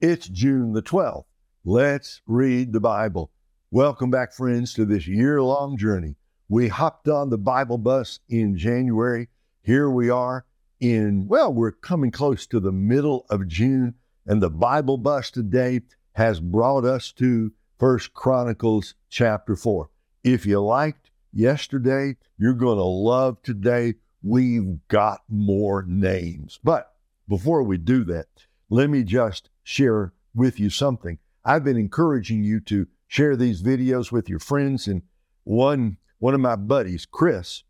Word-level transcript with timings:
It's 0.00 0.28
June 0.28 0.74
the 0.74 0.82
12th. 0.82 1.24
Let's 1.64 2.22
read 2.24 2.72
the 2.72 2.78
Bible. 2.78 3.32
Welcome 3.72 4.12
back, 4.12 4.32
friends, 4.32 4.72
to 4.74 4.84
this 4.84 5.08
year 5.08 5.42
long 5.42 5.76
journey. 5.76 6.14
We 6.48 6.68
hopped 6.68 7.08
on 7.08 7.30
the 7.30 7.36
Bible 7.36 7.78
bus 7.78 8.20
in 8.28 8.56
January. 8.56 9.28
Here 9.60 9.90
we 9.90 10.08
are 10.08 10.44
in, 10.78 11.26
well, 11.26 11.52
we're 11.52 11.72
coming 11.72 12.12
close 12.12 12.46
to 12.46 12.60
the 12.60 12.70
middle 12.70 13.26
of 13.28 13.48
June, 13.48 13.96
and 14.24 14.40
the 14.40 14.50
Bible 14.50 14.98
bus 14.98 15.32
today 15.32 15.80
has 16.12 16.38
brought 16.38 16.84
us 16.84 17.10
to 17.14 17.50
First 17.80 18.14
Chronicles 18.14 18.94
chapter 19.10 19.56
4. 19.56 19.90
If 20.22 20.46
you 20.46 20.60
liked 20.60 21.10
yesterday, 21.32 22.14
you're 22.38 22.52
going 22.52 22.78
to 22.78 22.84
love 22.84 23.42
today. 23.42 23.94
We've 24.22 24.78
got 24.86 25.22
more 25.28 25.84
names. 25.88 26.60
But 26.62 26.92
before 27.28 27.64
we 27.64 27.78
do 27.78 28.04
that, 28.04 28.28
let 28.70 28.90
me 28.90 29.02
just 29.02 29.50
share 29.68 30.14
with 30.34 30.58
you 30.58 30.70
something. 30.70 31.18
I've 31.44 31.62
been 31.62 31.76
encouraging 31.76 32.42
you 32.42 32.58
to 32.60 32.86
share 33.06 33.36
these 33.36 33.62
videos 33.62 34.10
with 34.10 34.26
your 34.26 34.38
friends, 34.38 34.88
and 34.88 35.02
one 35.44 35.98
one 36.20 36.34
of 36.34 36.40
my 36.40 36.56
buddies, 36.56 37.06
Chris, 37.06 37.64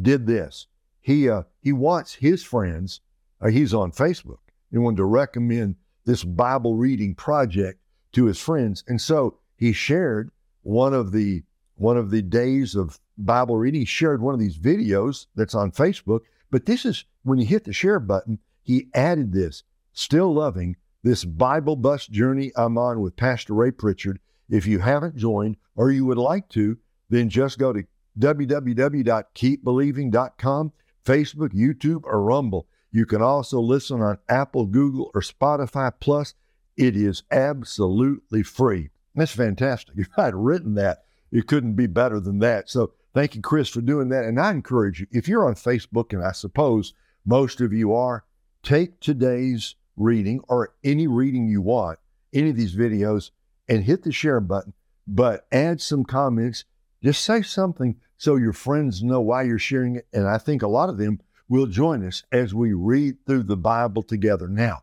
did 0.00 0.26
this. 0.26 0.68
He 1.00 1.28
uh, 1.28 1.42
he 1.60 1.72
wants 1.72 2.14
his 2.14 2.44
friends. 2.44 3.00
Uh, 3.40 3.48
he's 3.48 3.74
on 3.74 3.90
Facebook. 3.90 4.38
He 4.70 4.78
wanted 4.78 4.98
to 4.98 5.04
recommend 5.04 5.74
this 6.04 6.22
Bible 6.22 6.76
reading 6.76 7.16
project 7.16 7.80
to 8.12 8.26
his 8.26 8.38
friends, 8.38 8.84
and 8.86 9.00
so 9.00 9.38
he 9.56 9.72
shared 9.72 10.30
one 10.62 10.94
of 10.94 11.10
the 11.10 11.42
one 11.74 11.96
of 11.96 12.10
the 12.10 12.22
days 12.22 12.76
of 12.76 13.00
Bible 13.18 13.56
reading. 13.56 13.80
He 13.80 13.86
shared 13.86 14.22
one 14.22 14.34
of 14.34 14.40
these 14.40 14.56
videos 14.56 15.26
that's 15.34 15.56
on 15.56 15.72
Facebook. 15.72 16.20
But 16.52 16.66
this 16.66 16.84
is 16.84 17.04
when 17.24 17.38
you 17.38 17.46
hit 17.46 17.64
the 17.64 17.72
share 17.72 18.00
button. 18.00 18.38
He 18.62 18.88
added 18.94 19.32
this. 19.32 19.64
Still 19.92 20.32
loving 20.32 20.76
this 21.02 21.24
Bible 21.24 21.76
bus 21.76 22.06
journey 22.06 22.52
I'm 22.56 22.76
on 22.76 23.00
with 23.00 23.16
Pastor 23.16 23.54
Ray 23.54 23.70
Pritchard. 23.70 24.20
If 24.48 24.66
you 24.66 24.80
haven't 24.80 25.16
joined 25.16 25.56
or 25.76 25.90
you 25.90 26.04
would 26.06 26.18
like 26.18 26.48
to, 26.50 26.76
then 27.08 27.28
just 27.28 27.58
go 27.58 27.72
to 27.72 27.84
www.keepbelieving.com, 28.18 30.72
Facebook, 31.04 31.52
YouTube, 31.52 32.02
or 32.04 32.22
Rumble. 32.22 32.66
You 32.92 33.06
can 33.06 33.22
also 33.22 33.60
listen 33.60 34.02
on 34.02 34.18
Apple, 34.28 34.66
Google, 34.66 35.12
or 35.14 35.20
Spotify 35.20 35.92
Plus. 36.00 36.34
It 36.76 36.96
is 36.96 37.22
absolutely 37.30 38.42
free. 38.42 38.90
That's 39.14 39.30
fantastic. 39.32 39.94
If 39.98 40.08
I 40.16 40.24
had 40.26 40.34
written 40.34 40.74
that, 40.74 41.04
it 41.32 41.46
couldn't 41.46 41.74
be 41.74 41.86
better 41.86 42.20
than 42.20 42.40
that. 42.40 42.68
So 42.68 42.92
thank 43.14 43.36
you, 43.36 43.42
Chris, 43.42 43.68
for 43.68 43.80
doing 43.80 44.08
that. 44.08 44.24
And 44.24 44.40
I 44.40 44.50
encourage 44.50 44.98
you, 45.00 45.06
if 45.10 45.28
you're 45.28 45.46
on 45.46 45.54
Facebook, 45.54 46.12
and 46.12 46.24
I 46.24 46.32
suppose 46.32 46.92
most 47.24 47.60
of 47.60 47.72
you 47.72 47.94
are, 47.94 48.24
take 48.62 48.98
today's 49.00 49.76
reading 50.00 50.40
or 50.48 50.74
any 50.82 51.06
reading 51.06 51.46
you 51.48 51.62
want, 51.62 51.98
any 52.32 52.50
of 52.50 52.56
these 52.56 52.74
videos, 52.74 53.30
and 53.68 53.84
hit 53.84 54.02
the 54.02 54.12
share 54.12 54.40
button, 54.40 54.72
but 55.06 55.46
add 55.52 55.80
some 55.80 56.04
comments. 56.04 56.64
Just 57.02 57.24
say 57.24 57.42
something 57.42 57.96
so 58.18 58.36
your 58.36 58.52
friends 58.52 59.02
know 59.02 59.20
why 59.20 59.42
you're 59.42 59.58
sharing 59.58 59.96
it. 59.96 60.06
And 60.12 60.26
I 60.26 60.38
think 60.38 60.62
a 60.62 60.68
lot 60.68 60.88
of 60.88 60.98
them 60.98 61.20
will 61.48 61.66
join 61.66 62.06
us 62.06 62.24
as 62.32 62.54
we 62.54 62.72
read 62.72 63.16
through 63.26 63.44
the 63.44 63.56
Bible 63.56 64.02
together. 64.02 64.48
Now, 64.48 64.80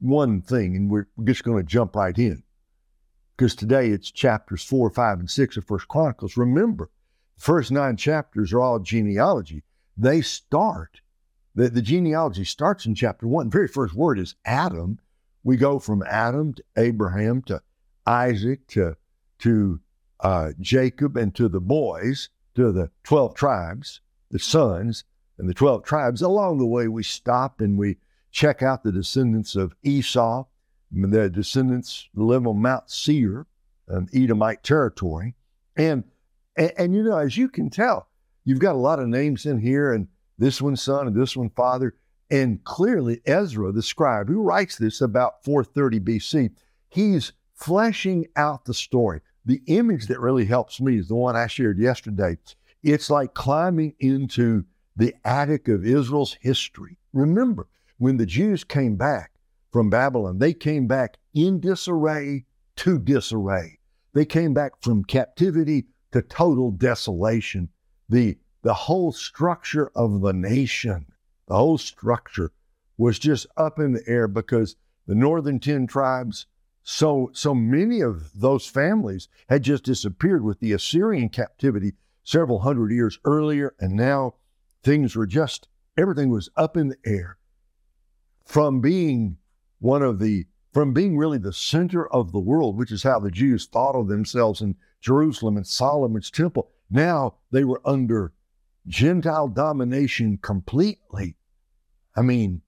one 0.00 0.40
thing, 0.40 0.76
and 0.76 0.90
we're 0.90 1.06
just 1.22 1.44
going 1.44 1.58
to 1.58 1.68
jump 1.68 1.94
right 1.94 2.18
in 2.18 2.42
because 3.36 3.54
today 3.54 3.88
it's 3.90 4.10
chapters 4.10 4.64
four, 4.64 4.90
five, 4.90 5.18
and 5.18 5.30
six 5.30 5.56
of 5.56 5.64
First 5.64 5.88
Chronicles. 5.88 6.36
Remember, 6.36 6.90
the 7.36 7.42
first 7.42 7.70
nine 7.70 7.96
chapters 7.96 8.52
are 8.52 8.60
all 8.60 8.78
genealogy. 8.78 9.62
They 9.96 10.20
start 10.20 11.01
the, 11.54 11.68
the 11.68 11.82
genealogy 11.82 12.44
starts 12.44 12.86
in 12.86 12.94
chapter 12.94 13.26
one. 13.26 13.46
The 13.46 13.52
very 13.56 13.68
first 13.68 13.94
word 13.94 14.18
is 14.18 14.34
Adam. 14.44 14.98
We 15.44 15.56
go 15.56 15.78
from 15.78 16.02
Adam 16.08 16.54
to 16.54 16.64
Abraham 16.76 17.42
to 17.42 17.62
Isaac 18.06 18.66
to, 18.68 18.96
to 19.40 19.80
uh, 20.20 20.52
Jacob 20.60 21.16
and 21.16 21.34
to 21.34 21.48
the 21.48 21.60
boys, 21.60 22.28
to 22.54 22.72
the 22.72 22.90
12 23.04 23.34
tribes, 23.34 24.00
the 24.30 24.38
sons, 24.38 25.04
and 25.38 25.48
the 25.48 25.54
12 25.54 25.84
tribes. 25.84 26.22
Along 26.22 26.58
the 26.58 26.66
way, 26.66 26.88
we 26.88 27.02
stop 27.02 27.60
and 27.60 27.76
we 27.76 27.98
check 28.30 28.62
out 28.62 28.82
the 28.82 28.92
descendants 28.92 29.56
of 29.56 29.74
Esau. 29.82 30.44
The 30.90 31.28
descendants 31.28 32.08
live 32.14 32.46
on 32.46 32.62
Mount 32.62 32.90
Seir, 32.90 33.46
an 33.88 34.08
Edomite 34.14 34.62
territory. 34.62 35.34
And, 35.76 36.04
and, 36.56 36.72
and, 36.78 36.94
you 36.94 37.02
know, 37.02 37.16
as 37.16 37.36
you 37.36 37.48
can 37.48 37.70
tell, 37.70 38.08
you've 38.44 38.58
got 38.58 38.74
a 38.74 38.78
lot 38.78 38.98
of 38.98 39.08
names 39.08 39.46
in 39.46 39.58
here, 39.58 39.92
and 39.92 40.08
this 40.42 40.60
one 40.60 40.76
son 40.76 41.06
and 41.06 41.16
this 41.16 41.36
one 41.36 41.50
father. 41.50 41.94
And 42.30 42.62
clearly, 42.64 43.20
Ezra, 43.26 43.72
the 43.72 43.82
scribe, 43.82 44.28
who 44.28 44.42
writes 44.42 44.76
this 44.76 45.00
about 45.00 45.44
430 45.44 46.00
BC, 46.00 46.50
he's 46.88 47.32
fleshing 47.54 48.26
out 48.36 48.64
the 48.64 48.74
story. 48.74 49.20
The 49.44 49.60
image 49.66 50.06
that 50.06 50.20
really 50.20 50.46
helps 50.46 50.80
me 50.80 50.98
is 50.98 51.08
the 51.08 51.14
one 51.14 51.36
I 51.36 51.46
shared 51.46 51.78
yesterday. 51.78 52.38
It's 52.82 53.10
like 53.10 53.34
climbing 53.34 53.94
into 54.00 54.64
the 54.96 55.14
attic 55.24 55.68
of 55.68 55.86
Israel's 55.86 56.36
history. 56.40 56.98
Remember, 57.12 57.68
when 57.98 58.16
the 58.16 58.26
Jews 58.26 58.64
came 58.64 58.96
back 58.96 59.32
from 59.70 59.90
Babylon, 59.90 60.38
they 60.38 60.54
came 60.54 60.86
back 60.86 61.18
in 61.34 61.60
disarray 61.60 62.44
to 62.76 62.98
disarray. 62.98 63.78
They 64.12 64.24
came 64.24 64.54
back 64.54 64.72
from 64.80 65.04
captivity 65.04 65.86
to 66.12 66.22
total 66.22 66.70
desolation. 66.70 67.68
The 68.08 68.38
the 68.62 68.74
whole 68.74 69.12
structure 69.12 69.90
of 69.94 70.20
the 70.20 70.32
nation, 70.32 71.06
the 71.48 71.56
whole 71.56 71.78
structure 71.78 72.52
was 72.96 73.18
just 73.18 73.46
up 73.56 73.78
in 73.78 73.92
the 73.92 74.02
air 74.06 74.28
because 74.28 74.76
the 75.06 75.14
northern 75.14 75.58
10 75.58 75.88
tribes, 75.88 76.46
so, 76.84 77.30
so 77.32 77.54
many 77.54 78.00
of 78.00 78.30
those 78.40 78.66
families 78.66 79.28
had 79.48 79.62
just 79.62 79.84
disappeared 79.84 80.44
with 80.44 80.60
the 80.60 80.72
Assyrian 80.72 81.28
captivity 81.28 81.94
several 82.24 82.60
hundred 82.60 82.92
years 82.92 83.18
earlier. 83.24 83.74
And 83.80 83.94
now 83.94 84.34
things 84.82 85.16
were 85.16 85.26
just, 85.26 85.68
everything 85.98 86.30
was 86.30 86.48
up 86.56 86.76
in 86.76 86.88
the 86.88 86.96
air. 87.04 87.38
From 88.44 88.80
being 88.80 89.38
one 89.80 90.02
of 90.02 90.18
the, 90.18 90.46
from 90.72 90.92
being 90.92 91.18
really 91.18 91.38
the 91.38 91.52
center 91.52 92.06
of 92.12 92.32
the 92.32 92.40
world, 92.40 92.76
which 92.76 92.92
is 92.92 93.02
how 93.02 93.18
the 93.18 93.30
Jews 93.30 93.66
thought 93.66 93.94
of 93.94 94.08
themselves 94.08 94.60
in 94.60 94.76
Jerusalem 95.00 95.56
and 95.56 95.66
Solomon's 95.66 96.30
temple, 96.30 96.70
now 96.90 97.34
they 97.50 97.64
were 97.64 97.80
under 97.84 98.32
Gentile 98.86 99.48
domination 99.48 100.38
completely. 100.38 101.36
I 102.16 102.22
mean, 102.22 102.62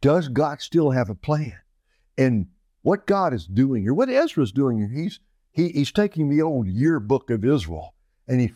does 0.00 0.28
God 0.28 0.60
still 0.60 0.90
have 0.90 1.08
a 1.08 1.14
plan? 1.14 1.58
And 2.18 2.48
what 2.82 3.06
God 3.06 3.32
is 3.32 3.46
doing 3.46 3.82
here, 3.82 3.94
what 3.94 4.10
Ezra's 4.10 4.52
doing 4.52 4.78
here, 4.78 4.88
he's 4.88 5.20
he, 5.50 5.68
he's 5.68 5.92
taking 5.92 6.28
the 6.28 6.42
old 6.42 6.66
yearbook 6.66 7.30
of 7.30 7.44
Israel 7.44 7.94
and 8.26 8.40
he's 8.40 8.50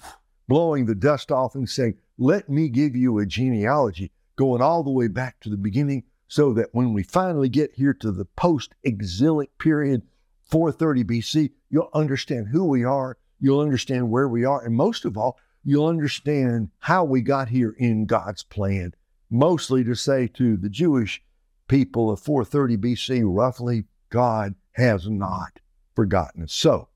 blowing 0.48 0.86
the 0.86 0.94
dust 0.94 1.30
off 1.30 1.54
and 1.54 1.68
saying, 1.68 1.94
Let 2.18 2.48
me 2.48 2.68
give 2.68 2.96
you 2.96 3.18
a 3.18 3.26
genealogy 3.26 4.10
going 4.36 4.60
all 4.60 4.82
the 4.82 4.90
way 4.90 5.08
back 5.08 5.40
to 5.40 5.48
the 5.48 5.56
beginning 5.56 6.04
so 6.26 6.52
that 6.54 6.68
when 6.72 6.92
we 6.92 7.02
finally 7.02 7.48
get 7.48 7.72
here 7.74 7.94
to 7.94 8.10
the 8.10 8.24
post 8.24 8.74
exilic 8.82 9.56
period, 9.58 10.02
430 10.46 11.04
BC, 11.04 11.50
you'll 11.70 11.90
understand 11.94 12.48
who 12.48 12.64
we 12.64 12.84
are, 12.84 13.16
you'll 13.40 13.60
understand 13.60 14.10
where 14.10 14.28
we 14.28 14.44
are, 14.44 14.64
and 14.64 14.74
most 14.74 15.04
of 15.04 15.16
all, 15.16 15.38
you'll 15.68 15.86
understand 15.86 16.70
how 16.78 17.04
we 17.04 17.20
got 17.20 17.48
here 17.48 17.74
in 17.78 18.06
God's 18.06 18.42
plan. 18.42 18.94
Mostly 19.30 19.84
to 19.84 19.94
say 19.94 20.26
to 20.28 20.56
the 20.56 20.70
Jewish 20.70 21.22
people 21.68 22.10
of 22.10 22.20
430 22.20 22.76
BC, 22.78 23.22
roughly, 23.24 23.84
God 24.08 24.54
has 24.72 25.08
not 25.08 25.60
forgotten 25.94 26.44
us. 26.44 26.52
So 26.54 26.88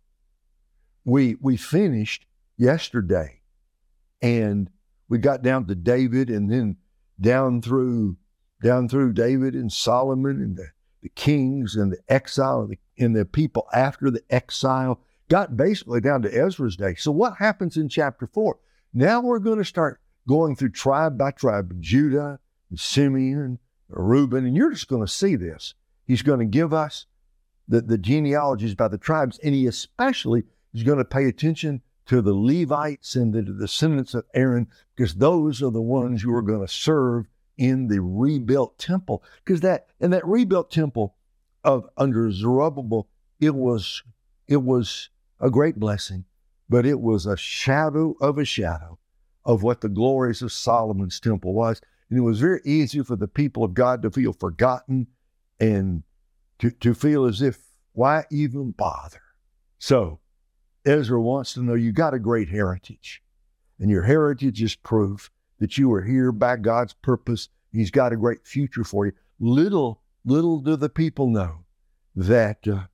we 1.05 1.37
we 1.41 1.57
finished 1.57 2.27
yesterday 2.57 3.41
and 4.23 4.71
we 5.09 5.19
got 5.19 5.43
down 5.43 5.67
to 5.67 5.75
David 5.75 6.31
and 6.31 6.51
then 6.51 6.77
down 7.21 7.61
through 7.61 8.17
down 8.63 8.89
through 8.89 9.13
David 9.13 9.55
and 9.55 9.71
Solomon 9.73 10.41
and 10.41 10.57
the, 10.57 10.69
the 11.03 11.09
kings 11.11 11.75
and 11.75 11.93
the 11.93 11.99
exile 12.09 12.63
and 12.63 12.71
the, 12.71 13.05
and 13.05 13.17
the 13.17 13.25
people 13.25 13.67
after 13.75 14.11
the 14.11 14.23
exile 14.31 15.01
got 15.33 15.57
basically 15.57 15.99
down 15.99 16.21
to 16.21 16.29
Ezra's 16.29 16.77
day. 16.77 16.95
So 16.95 17.11
what 17.11 17.39
happens 17.39 17.79
in 17.79 17.89
chapter 17.89 18.27
four? 18.27 18.59
Now 18.93 19.23
we're 19.23 19.39
going 19.39 19.57
to 19.57 19.65
start 19.65 19.99
going 20.29 20.55
through 20.55 20.73
tribe 20.73 21.17
by 21.17 21.31
tribe, 21.31 21.75
Judah, 21.81 22.39
and 22.69 22.79
Simeon, 22.79 23.59
Reuben, 23.89 24.45
and 24.45 24.55
you're 24.55 24.73
just 24.73 24.89
going 24.89 25.01
to 25.01 25.11
see 25.11 25.35
this. 25.37 25.73
He's 26.07 26.21
going 26.21 26.41
to 26.41 26.45
give 26.45 26.75
us 26.75 27.07
the, 27.67 27.81
the 27.81 27.97
genealogies 27.97 28.75
by 28.75 28.89
the 28.89 28.99
tribes, 28.99 29.39
and 29.43 29.55
he 29.55 29.67
especially 29.67 30.45
is 30.75 30.83
going 30.83 30.99
to 30.99 31.05
pay 31.05 31.25
attention 31.25 31.81
to 32.09 32.21
the 32.21 32.35
Levites 32.35 33.17
and 33.17 33.33
the, 33.33 33.41
the 33.41 33.55
descendants 33.55 34.13
of 34.13 34.27
Aaron, 34.35 34.67
because 34.95 35.15
those 35.15 35.63
are 35.63 35.71
the 35.71 35.81
ones 35.81 36.21
who 36.21 36.35
are 36.35 36.43
going 36.43 36.61
to 36.61 36.71
serve 36.71 37.25
in 37.57 37.89
the 37.89 38.03
rebuilt 38.03 38.77
temple. 38.77 39.23
Because 39.43 39.63
that 39.63 39.87
in 39.99 40.11
that 40.11 40.27
rebuilt 40.27 40.71
temple 40.71 41.15
of 41.65 41.89
under 41.97 42.31
Zerubbabel, 42.31 43.09
it 43.41 43.55
was 43.55 44.03
it 44.47 44.63
was 44.63 45.09
a 45.43 45.51
great 45.51 45.79
blessing, 45.79 46.25
but 46.69 46.87
it 46.87 47.01
was 47.01 47.27
a 47.27 47.37
shadow 47.37 48.15
of 48.21 48.39
a 48.39 48.45
shadow 48.45 48.99
of 49.45 49.63
what 49.63 49.81
the 49.81 49.89
glories 49.89 50.41
of 50.41 50.53
Solomon's 50.53 51.21
temple 51.21 51.53
was. 51.53 51.81
And 52.09 52.19
it 52.19 52.23
was 52.23 52.41
very 52.41 52.61
easy 52.65 53.03
for 53.03 53.17
the 53.17 53.29
people 53.29 53.65
of 53.65 53.75
God 53.75 54.03
to 54.03 54.11
feel 54.11 54.33
forgotten 54.33 55.09
and 55.59 56.05
to, 56.61 56.71
to 56.71 56.95
feel 56.95 57.25
as 57.25 57.43
if, 57.43 57.59
why 57.93 58.25
even 58.31 58.71
bother? 58.71 59.21
So, 59.79 60.21
Ezra 60.85 61.21
wants 61.21 61.55
to 61.55 61.63
know 61.63 61.75
you 61.75 61.93
got 61.93 62.15
a 62.15 62.19
great 62.19 62.49
heritage, 62.49 63.23
and 63.79 63.91
your 63.91 64.03
heritage 64.03 64.63
is 64.63 64.75
proof 64.75 65.31
that 65.59 65.77
you 65.77 65.89
were 65.89 66.03
here 66.03 66.33
by 66.33 66.57
God's 66.57 66.93
purpose. 66.95 67.49
He's 67.73 67.91
got 67.91 68.13
a 68.13 68.17
great 68.17 68.47
future 68.47 68.85
for 68.85 69.07
you. 69.07 69.13
Little, 69.41 70.03
little 70.25 70.61
do 70.61 70.77
the 70.77 70.89
people 70.89 71.29
know 71.29 71.65
that 72.15 72.67
uh, 72.67 72.85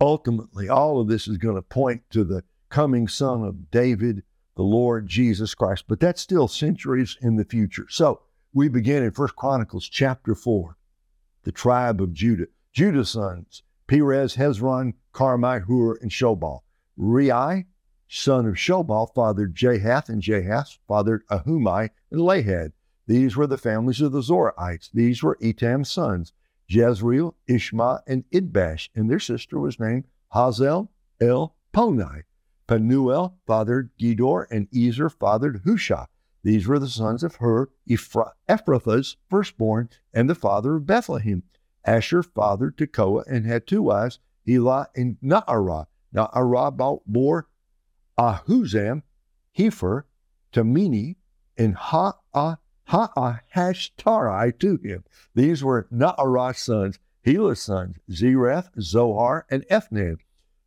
ultimately 0.00 0.68
all 0.68 1.00
of 1.00 1.08
this 1.08 1.28
is 1.28 1.38
going 1.38 1.56
to 1.56 1.62
point 1.62 2.02
to 2.10 2.24
the 2.24 2.44
coming 2.68 3.08
son 3.08 3.44
of 3.44 3.70
David, 3.70 4.22
the 4.56 4.62
Lord 4.62 5.06
Jesus 5.06 5.54
Christ. 5.54 5.84
But 5.88 6.00
that's 6.00 6.20
still 6.20 6.48
centuries 6.48 7.16
in 7.20 7.36
the 7.36 7.44
future. 7.44 7.86
So 7.88 8.22
we 8.52 8.68
begin 8.68 9.02
in 9.02 9.10
First 9.10 9.36
Chronicles 9.36 9.88
chapter 9.88 10.34
4, 10.34 10.76
the 11.44 11.52
tribe 11.52 12.00
of 12.00 12.12
Judah. 12.12 12.46
Judah's 12.72 13.10
sons, 13.10 13.62
Perez, 13.86 14.36
Hezron, 14.36 14.94
Carmi, 15.14 15.62
Hur, 15.62 15.96
and 15.96 16.10
Shobal. 16.10 16.60
Rei, 16.96 17.66
son 18.08 18.46
of 18.46 18.54
Shobal, 18.54 19.14
fathered 19.14 19.54
Jahath, 19.54 20.08
and 20.08 20.22
Jahath 20.22 20.78
fathered 20.86 21.26
Ahumai 21.28 21.90
and 22.10 22.20
Lahad. 22.20 22.72
These 23.06 23.36
were 23.36 23.46
the 23.46 23.56
families 23.56 24.00
of 24.00 24.12
the 24.12 24.20
Zoraites. 24.20 24.90
These 24.92 25.22
were 25.22 25.38
Etam's 25.40 25.90
sons, 25.90 26.32
Jezreel, 26.68 27.36
Ishma, 27.48 28.00
and 28.06 28.24
Idbash, 28.30 28.88
and 28.94 29.10
their 29.10 29.20
sister 29.20 29.58
was 29.58 29.78
named 29.78 30.04
Hazel 30.32 30.90
El 31.20 31.54
Ponai. 31.72 32.22
Penuel 32.66 33.38
fathered 33.46 33.90
Gedor, 33.98 34.46
and 34.50 34.68
Ezer 34.74 35.08
fathered 35.08 35.62
Husha. 35.64 36.06
These 36.42 36.66
were 36.66 36.78
the 36.78 36.88
sons 36.88 37.22
of 37.22 37.36
Hur, 37.36 37.68
Ephrathah's 37.88 39.16
firstborn, 39.28 39.88
and 40.12 40.28
the 40.28 40.34
father 40.34 40.76
of 40.76 40.86
Bethlehem. 40.86 41.42
Asher 41.84 42.22
fathered 42.22 42.76
Tekoa 42.76 43.24
and 43.28 43.46
had 43.46 43.66
two 43.66 43.82
wives, 43.82 44.18
Elah 44.48 44.88
and 44.96 45.16
Naarah. 45.22 45.86
Naarah 46.14 47.00
bore 47.06 47.48
Ahuzam, 48.18 49.02
Hepher, 49.56 50.04
Tamini, 50.52 51.16
and 51.56 51.74
Ha'ah 51.76 52.58
Ha'ahashtarai 52.88 54.58
to 54.60 54.76
him. 54.76 55.04
These 55.34 55.64
were 55.64 55.88
Naarah's 55.92 56.58
sons, 56.58 56.98
Helah's 57.24 57.60
sons, 57.60 57.96
Zereth, 58.10 58.68
Zohar, 58.80 59.44
and 59.50 59.66
Ethnan. 59.68 60.18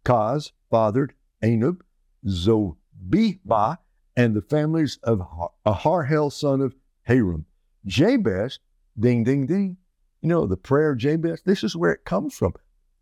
Kaz 0.06 0.52
fathered 0.70 1.14
Anub, 1.42 1.82
Zobihah, 2.26 3.78
and 4.18 4.36
the 4.36 4.42
families 4.42 5.00
of 5.04 5.22
Aharhel, 5.66 6.32
son 6.32 6.62
of 6.62 6.76
Haram. 7.04 7.46
Jabez, 7.86 8.60
ding, 9.00 9.24
ding, 9.24 9.46
ding. 9.46 9.78
You 10.22 10.28
know, 10.28 10.46
the 10.46 10.58
prayer 10.58 10.92
of 10.92 10.98
Jabez, 10.98 11.42
this 11.46 11.64
is 11.64 11.76
where 11.76 11.94
it 11.94 12.04
comes 12.04 12.36
from. 12.36 12.54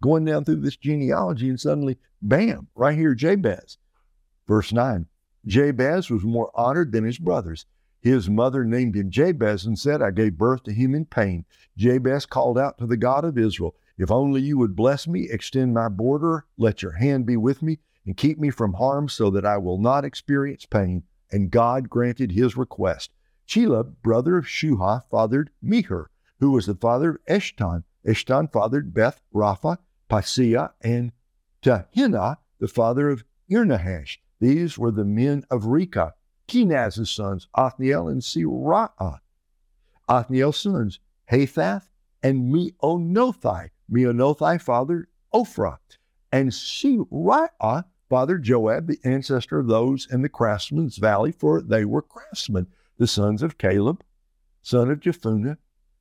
Going 0.03 0.25
down 0.25 0.45
through 0.45 0.61
this 0.61 0.77
genealogy, 0.77 1.49
and 1.49 1.59
suddenly, 1.59 1.97
bam, 2.21 2.67
right 2.75 2.95
here, 2.95 3.15
Jabez. 3.15 3.79
Verse 4.47 4.71
9 4.71 5.07
Jabez 5.47 6.09
was 6.11 6.23
more 6.23 6.51
honored 6.53 6.91
than 6.91 7.03
his 7.03 7.17
brothers. 7.17 7.65
His 8.01 8.29
mother 8.29 8.63
named 8.63 8.95
him 8.95 9.09
Jabez 9.09 9.65
and 9.65 9.77
said, 9.77 10.01
I 10.01 10.11
gave 10.11 10.38
birth 10.38 10.63
to 10.63 10.73
him 10.73 10.94
in 10.94 11.05
pain. 11.05 11.45
Jabez 11.75 12.25
called 12.25 12.57
out 12.57 12.77
to 12.77 12.85
the 12.85 12.97
God 12.97 13.25
of 13.25 13.38
Israel, 13.38 13.75
If 13.97 14.11
only 14.11 14.41
you 14.41 14.57
would 14.57 14.75
bless 14.75 15.07
me, 15.07 15.29
extend 15.29 15.73
my 15.73 15.89
border, 15.89 16.45
let 16.57 16.81
your 16.81 16.94
hand 16.94 17.25
be 17.25 17.38
with 17.38 17.61
me, 17.61 17.79
and 18.05 18.15
keep 18.15 18.39
me 18.39 18.49
from 18.49 18.73
harm 18.73 19.09
so 19.09 19.29
that 19.31 19.45
I 19.45 19.57
will 19.57 19.79
not 19.79 20.05
experience 20.05 20.65
pain. 20.65 21.03
And 21.31 21.51
God 21.51 21.89
granted 21.89 22.31
his 22.31 22.55
request. 22.55 23.11
Shelah, 23.47 23.95
brother 24.03 24.38
of 24.38 24.45
Shuha, 24.45 25.03
fathered 25.09 25.50
Meher, 25.63 26.05
who 26.39 26.51
was 26.51 26.65
the 26.65 26.75
father 26.75 27.11
of 27.11 27.25
Eshton. 27.25 27.83
Eshton 28.05 28.51
fathered 28.51 28.93
Beth 28.93 29.21
Rapha, 29.33 29.77
Paseah, 30.09 30.71
and 30.81 31.11
Tahinah, 31.61 32.38
the 32.59 32.67
father 32.67 33.09
of 33.09 33.23
Irnahash. 33.50 34.17
These 34.39 34.77
were 34.77 34.91
the 34.91 35.05
men 35.05 35.43
of 35.50 35.65
Reka. 35.65 36.13
Kenaz's 36.47 37.09
sons, 37.09 37.47
Othniel 37.55 38.07
and 38.07 38.21
Serah. 38.21 39.19
Othniel's 40.07 40.59
sons, 40.59 40.99
Hathath 41.31 41.89
and 42.23 42.53
Meonothai. 42.53 43.69
Meonothai 43.91 44.61
fathered 44.61 45.07
Ophrah. 45.33 45.77
And 46.31 46.49
Serah 46.49 47.85
fathered 48.09 48.44
Joab, 48.44 48.88
the 48.88 48.99
ancestor 49.03 49.59
of 49.59 49.67
those 49.67 50.07
in 50.11 50.21
the 50.21 50.29
craftsman's 50.29 50.97
valley, 50.97 51.31
for 51.31 51.61
they 51.61 51.85
were 51.85 52.01
craftsmen, 52.01 52.67
the 52.97 53.07
sons 53.07 53.43
of 53.43 53.57
Caleb, 53.57 54.03
son 54.61 54.89
of 54.89 55.00
Jephunneh, 55.00 55.57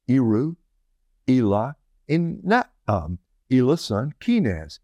Eru, 0.08 0.56
Elah, 1.28 1.76
and 2.08 2.38
Naam, 2.42 3.18
Elah's 3.50 3.80
son 3.80 4.14
Kenaz. 4.20 4.78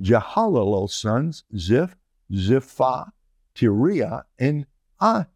Jehalalel's 0.00 0.94
sons, 0.94 1.44
Ziph, 1.56 1.96
Ziphah, 2.32 3.10
Tiria, 3.54 4.22
and 4.38 4.66
Ah, 5.02 5.28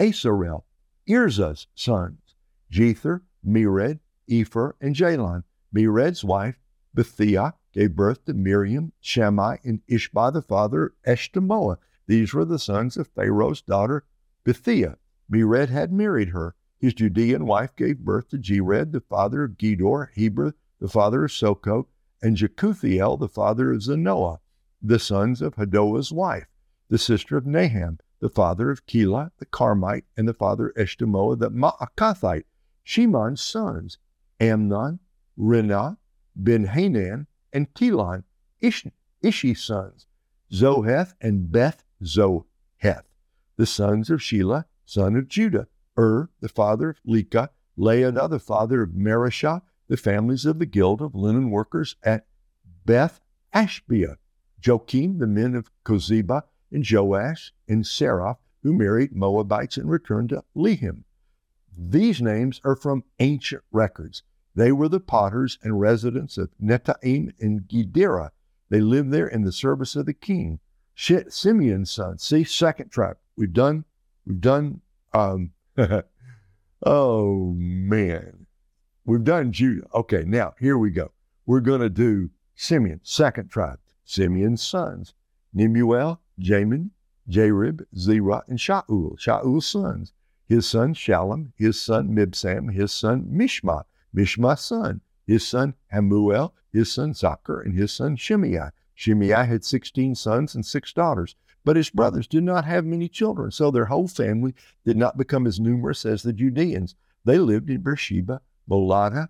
Asarel, 0.00 0.64
Irza's 1.06 1.66
sons, 1.74 2.36
Jether, 2.72 3.20
Mered, 3.46 4.00
Epher, 4.30 4.72
and 4.80 4.94
Jalon. 4.96 5.44
Mered's 5.74 6.24
wife, 6.24 6.58
Bethiah, 6.96 7.52
gave 7.74 7.94
birth 7.94 8.24
to 8.24 8.32
Miriam, 8.32 8.92
Shammai, 9.00 9.58
and 9.62 9.86
Ishbah, 9.88 10.32
the 10.32 10.40
father 10.40 10.86
of 10.86 10.92
Eshtemoa. 11.06 11.76
These 12.06 12.32
were 12.32 12.46
the 12.46 12.58
sons 12.58 12.96
of 12.96 13.08
Pharaoh's 13.08 13.60
daughter, 13.60 14.06
Bethiah. 14.42 14.96
Mered 15.30 15.68
had 15.68 15.92
married 15.92 16.30
her. 16.30 16.54
His 16.78 16.94
Judean 16.94 17.44
wife 17.44 17.76
gave 17.76 17.98
birth 17.98 18.28
to 18.28 18.38
Jered, 18.38 18.92
the 18.92 19.00
father 19.00 19.44
of 19.44 19.58
Gedor, 19.58 20.08
Heber, 20.14 20.54
the 20.80 20.88
father 20.88 21.24
of 21.24 21.32
Soko, 21.32 21.88
and 22.22 22.38
Jekuthiel, 22.38 23.18
the 23.18 23.28
father 23.28 23.72
of 23.72 23.82
Zanoah, 23.82 24.40
the 24.80 24.98
sons 24.98 25.42
of 25.42 25.56
Hadoah's 25.56 26.10
wife, 26.10 26.46
the 26.88 26.98
sister 26.98 27.36
of 27.36 27.44
Naham 27.44 27.98
the 28.24 28.30
father 28.30 28.70
of 28.70 28.86
Keilah 28.86 29.30
the 29.36 29.44
Carmite, 29.44 30.06
and 30.16 30.26
the 30.26 30.32
father 30.32 30.68
of 30.68 30.76
Eshtemoa 30.76 31.38
the 31.38 31.50
Maakathite, 31.50 32.44
Shimon's 32.82 33.42
sons, 33.42 33.98
Amnon, 34.40 34.98
Rinah, 35.38 35.98
Ben-Hanan, 36.34 37.26
and 37.52 37.74
Telon, 37.74 38.24
Ish, 38.62 38.86
Ishi's 39.22 39.62
sons, 39.62 40.06
Zoheth 40.50 41.12
and 41.20 41.52
Beth 41.52 41.84
Zoheth, 42.02 43.04
the 43.58 43.66
sons 43.66 44.08
of 44.08 44.20
Shelah, 44.20 44.64
son 44.86 45.16
of 45.16 45.28
Judah, 45.28 45.68
Ur, 45.98 46.30
the 46.40 46.48
father 46.48 46.88
of 46.88 47.00
Leka, 47.04 47.50
Leadah, 47.76 48.28
the 48.28 48.38
father 48.38 48.80
of 48.80 48.92
Marishah, 48.92 49.60
the 49.88 49.98
families 49.98 50.46
of 50.46 50.58
the 50.58 50.64
guild 50.64 51.02
of 51.02 51.14
linen 51.14 51.50
workers 51.50 51.96
at 52.02 52.24
Beth 52.86 53.20
Ashbea, 53.52 54.16
Joachim, 54.62 55.18
the 55.18 55.26
men 55.26 55.54
of 55.54 55.70
Kozeba, 55.84 56.44
and 56.74 56.84
Joash 56.90 57.54
and 57.68 57.86
Sarah, 57.86 58.36
who 58.62 58.74
married 58.74 59.14
Moabites 59.14 59.76
and 59.76 59.90
returned 59.90 60.30
to 60.30 60.44
Lehem. 60.54 61.04
These 61.76 62.20
names 62.20 62.60
are 62.64 62.76
from 62.76 63.04
ancient 63.18 63.62
records. 63.72 64.22
They 64.54 64.72
were 64.72 64.88
the 64.88 65.00
potters 65.00 65.58
and 65.62 65.80
residents 65.80 66.38
of 66.38 66.50
Netaim 66.62 67.32
and 67.40 67.62
Gedera. 67.62 68.30
They 68.68 68.80
lived 68.80 69.10
there 69.10 69.26
in 69.26 69.42
the 69.42 69.52
service 69.52 69.96
of 69.96 70.06
the 70.06 70.14
king. 70.14 70.60
Simeon's 70.96 71.90
son. 71.90 72.18
See, 72.18 72.44
second 72.44 72.90
tribe. 72.90 73.16
We've 73.36 73.52
done, 73.52 73.84
we've 74.26 74.40
done, 74.40 74.80
um, 75.12 75.50
oh 76.86 77.54
man. 77.56 78.46
We've 79.04 79.24
done 79.24 79.52
Judah. 79.52 79.86
Okay, 79.94 80.24
now 80.24 80.54
here 80.58 80.78
we 80.78 80.90
go. 80.90 81.12
We're 81.46 81.60
going 81.60 81.80
to 81.80 81.90
do 81.90 82.30
Simeon, 82.54 83.00
second 83.02 83.50
tribe. 83.50 83.80
Simeon's 84.04 84.62
sons. 84.62 85.14
Nemuel, 85.54 86.18
Jamin, 86.40 86.90
Jarib, 87.28 87.84
Zerah, 87.96 88.44
and 88.48 88.58
Shaul, 88.58 89.18
Shaul's 89.18 89.66
sons. 89.66 90.12
His 90.46 90.66
son 90.66 90.94
Shallum, 90.94 91.52
his 91.56 91.80
son 91.80 92.14
Mibsam, 92.14 92.72
his 92.72 92.92
son 92.92 93.24
Mishma, 93.32 93.84
Mishma's 94.14 94.60
son, 94.60 95.00
his 95.26 95.46
son 95.46 95.74
Hamuel, 95.92 96.52
his 96.70 96.92
son 96.92 97.14
Zachar, 97.14 97.60
and 97.60 97.74
his 97.74 97.92
son 97.92 98.16
Shimei. 98.16 98.70
Shimei 98.94 99.28
had 99.28 99.64
16 99.64 100.14
sons 100.14 100.54
and 100.54 100.66
six 100.66 100.92
daughters, 100.92 101.34
but 101.64 101.76
his 101.76 101.88
brothers 101.88 102.26
did 102.26 102.44
not 102.44 102.66
have 102.66 102.84
many 102.84 103.08
children, 103.08 103.50
so 103.50 103.70
their 103.70 103.86
whole 103.86 104.06
family 104.06 104.54
did 104.84 104.96
not 104.96 105.16
become 105.16 105.46
as 105.46 105.58
numerous 105.58 106.04
as 106.04 106.22
the 106.22 106.32
Judeans. 106.32 106.94
They 107.24 107.38
lived 107.38 107.70
in 107.70 107.80
Beersheba, 107.80 108.42
Molada, 108.68 109.28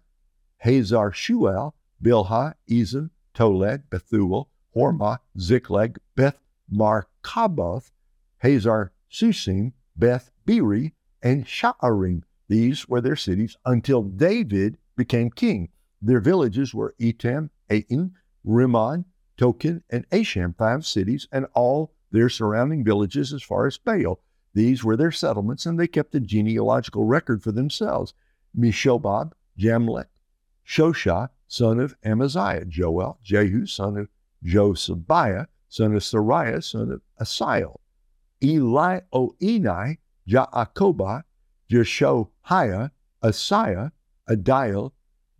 Hazar 0.58 1.12
Shual, 1.12 1.74
Bilhah, 2.02 2.54
Ezan, 2.68 3.10
Tolad, 3.34 3.84
Bethuel, 3.88 4.48
Hormah, 4.74 5.18
Ziklag, 5.38 5.98
Beth 6.16 6.40
Markaboth, 6.72 7.90
Hazar 8.38 8.92
Susim, 9.10 9.72
Beth 9.96 10.30
Biri, 10.46 10.92
and 11.22 11.46
Sha'arim. 11.46 12.22
These 12.48 12.88
were 12.88 13.00
their 13.00 13.16
cities 13.16 13.56
until 13.64 14.02
David 14.02 14.78
became 14.96 15.30
king. 15.30 15.70
Their 16.02 16.20
villages 16.20 16.74
were 16.74 16.94
Etam, 17.00 17.50
Aitan, 17.70 18.12
Rimmon, 18.44 19.06
Token, 19.36 19.82
and 19.90 20.08
Asham, 20.10 20.56
five 20.56 20.84
cities, 20.84 21.26
and 21.32 21.46
all 21.54 21.92
their 22.10 22.28
surrounding 22.28 22.84
villages 22.84 23.32
as 23.32 23.42
far 23.42 23.66
as 23.66 23.78
Baal. 23.78 24.20
These 24.52 24.84
were 24.84 24.96
their 24.96 25.10
settlements, 25.10 25.66
and 25.66 25.80
they 25.80 25.88
kept 25.88 26.14
a 26.14 26.20
genealogical 26.20 27.04
record 27.04 27.42
for 27.42 27.50
themselves. 27.50 28.14
Meshobab, 28.56 29.32
Jamlech, 29.58 30.06
Shosha, 30.66 31.30
son 31.48 31.80
of 31.80 31.96
Amaziah, 32.04 32.64
Joel, 32.64 33.18
Jehu, 33.22 33.66
son 33.66 33.96
of 33.96 34.08
Joshabiah, 34.44 35.46
son 35.74 35.92
of 35.96 36.02
Sariah, 36.02 36.62
son 36.62 36.92
of 36.92 37.02
Asiel, 37.20 37.80
Eli 38.40 39.00
Oenai, 39.12 39.98
Jaakobah, 40.28 41.24
Jeshohiah, 41.68 42.92
Asaiah, 43.24 43.90
Adiel, 44.30 44.92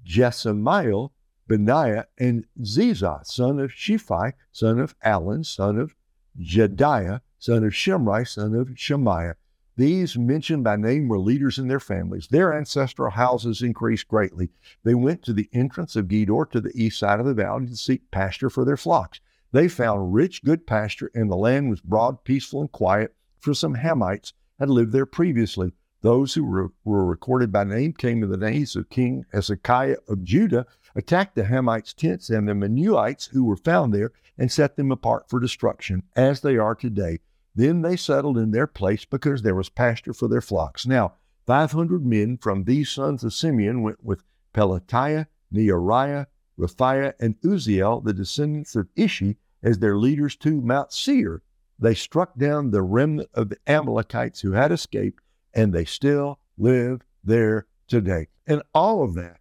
Jesamiel, 0.05 1.11
Benaiah, 1.49 2.07
and 2.19 2.47
Zizah, 2.62 3.25
son 3.25 3.61
of 3.61 3.71
Shephi, 3.71 4.33
son 4.50 4.81
of 4.81 4.97
Alan, 5.05 5.45
son 5.45 5.79
of 5.79 5.95
Jediah, 6.41 7.21
son 7.38 7.62
of 7.62 7.73
Shimri, 7.73 8.26
son 8.26 8.57
of 8.57 8.71
Shemaiah. 8.75 9.37
These 9.76 10.19
mentioned 10.19 10.64
by 10.64 10.75
name 10.75 11.07
were 11.07 11.19
leaders 11.21 11.59
in 11.59 11.69
their 11.69 11.79
families. 11.79 12.26
Their 12.26 12.53
ancestral 12.53 13.11
houses 13.11 13.62
increased 13.62 14.09
greatly. 14.09 14.50
They 14.83 14.95
went 14.95 15.23
to 15.25 15.33
the 15.33 15.49
entrance 15.53 15.95
of 15.95 16.09
Gedor 16.09 16.50
to 16.50 16.61
the 16.61 16.73
east 16.75 16.99
side 16.99 17.21
of 17.21 17.26
the 17.26 17.35
valley 17.35 17.67
to 17.67 17.76
seek 17.76 18.11
pasture 18.11 18.50
for 18.50 18.64
their 18.64 18.76
flocks. 18.76 19.21
They 19.54 19.68
found 19.68 20.12
rich, 20.12 20.42
good 20.42 20.66
pasture, 20.66 21.12
and 21.14 21.30
the 21.30 21.37
land 21.37 21.70
was 21.70 21.80
broad, 21.80 22.25
peaceful, 22.25 22.61
and 22.61 22.73
quiet, 22.73 23.14
for 23.38 23.54
some 23.54 23.76
Hamites 23.76 24.32
had 24.58 24.68
lived 24.68 24.90
there 24.90 25.06
previously. 25.06 25.75
Those 26.00 26.34
who 26.34 26.44
were, 26.44 26.73
were 26.82 27.06
recorded 27.06 27.52
by 27.52 27.62
name 27.62 27.92
came 27.92 28.25
in 28.25 28.30
the 28.32 28.37
days 28.37 28.75
of 28.75 28.90
King 28.90 29.25
Hezekiah 29.32 29.99
of 30.08 30.25
Judah, 30.25 30.66
attacked 30.96 31.37
the 31.37 31.44
Hamites' 31.44 31.94
tents 31.94 32.30
and 32.30 32.49
the 32.49 32.52
Menuhites 32.52 33.28
who 33.28 33.44
were 33.44 33.56
found 33.56 33.94
there, 33.94 34.11
and 34.37 34.50
set 34.50 34.75
them 34.75 34.90
apart 34.90 35.28
for 35.28 35.38
destruction, 35.38 36.02
as 36.16 36.40
they 36.40 36.56
are 36.56 36.75
today. 36.75 37.20
Then 37.54 37.82
they 37.82 37.94
settled 37.94 38.37
in 38.37 38.50
their 38.50 38.66
place 38.66 39.04
because 39.04 39.42
there 39.42 39.54
was 39.54 39.68
pasture 39.68 40.14
for 40.14 40.26
their 40.26 40.40
flocks. 40.40 40.84
Now, 40.84 41.14
500 41.46 42.04
men 42.04 42.38
from 42.38 42.64
these 42.64 42.90
sons 42.90 43.23
of 43.23 43.32
Simeon 43.32 43.82
went 43.82 44.02
with 44.02 44.25
Pelatiah, 44.52 45.28
Neariah, 45.54 46.26
Rephaiah, 46.58 47.12
and 47.20 47.40
Uzziel, 47.42 48.02
the 48.02 48.12
descendants 48.12 48.75
of 48.75 48.88
Ishi, 48.96 49.37
as 49.64 49.78
their 49.78 49.97
leaders 49.97 50.37
to 50.37 50.61
Mount 50.61 50.92
Seir. 50.92 51.42
They 51.78 51.94
struck 51.94 52.37
down 52.37 52.71
the 52.71 52.83
remnant 52.83 53.30
of 53.35 53.49
the 53.49 53.56
Amalekites 53.66 54.40
who 54.40 54.52
had 54.52 54.71
escaped, 54.71 55.23
and 55.52 55.73
they 55.73 55.85
still 55.85 56.38
live 56.56 57.02
there 57.25 57.66
today. 57.88 58.28
And 58.47 58.62
all 58.75 59.02
of 59.02 59.14
that, 59.14 59.38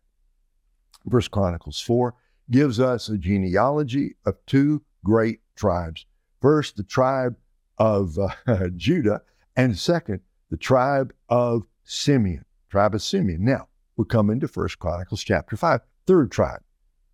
First 1.12 1.30
Chronicles 1.30 1.80
4, 1.82 2.15
gives 2.50 2.80
us 2.80 3.10
a 3.10 3.18
genealogy 3.18 4.15
of 4.25 4.38
two 4.48 4.82
great 5.03 5.42
tribes. 5.56 6.06
First, 6.42 6.77
the 6.77 6.84
tribe 6.84 7.36
of 7.77 8.18
uh, 8.18 8.70
Judah, 8.75 9.22
and 9.56 9.77
second, 9.77 10.22
the 10.50 10.58
tribe 10.58 11.13
of 11.30 11.63
Simeon, 11.84 12.46
tribe 12.70 12.96
of 12.96 13.01
Simeon. 13.01 13.44
Now, 13.44 13.68
we're 13.98 14.06
coming 14.06 14.39
to 14.39 14.48
First 14.48 14.80
Chronicles 14.80 15.24
chapter 15.24 15.56
5, 15.56 15.82
third 16.08 16.32
tribe, 16.32 16.62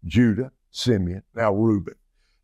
Judah, 0.05 0.51
Simeon, 0.71 1.23
now 1.35 1.53
Reuben. 1.53 1.95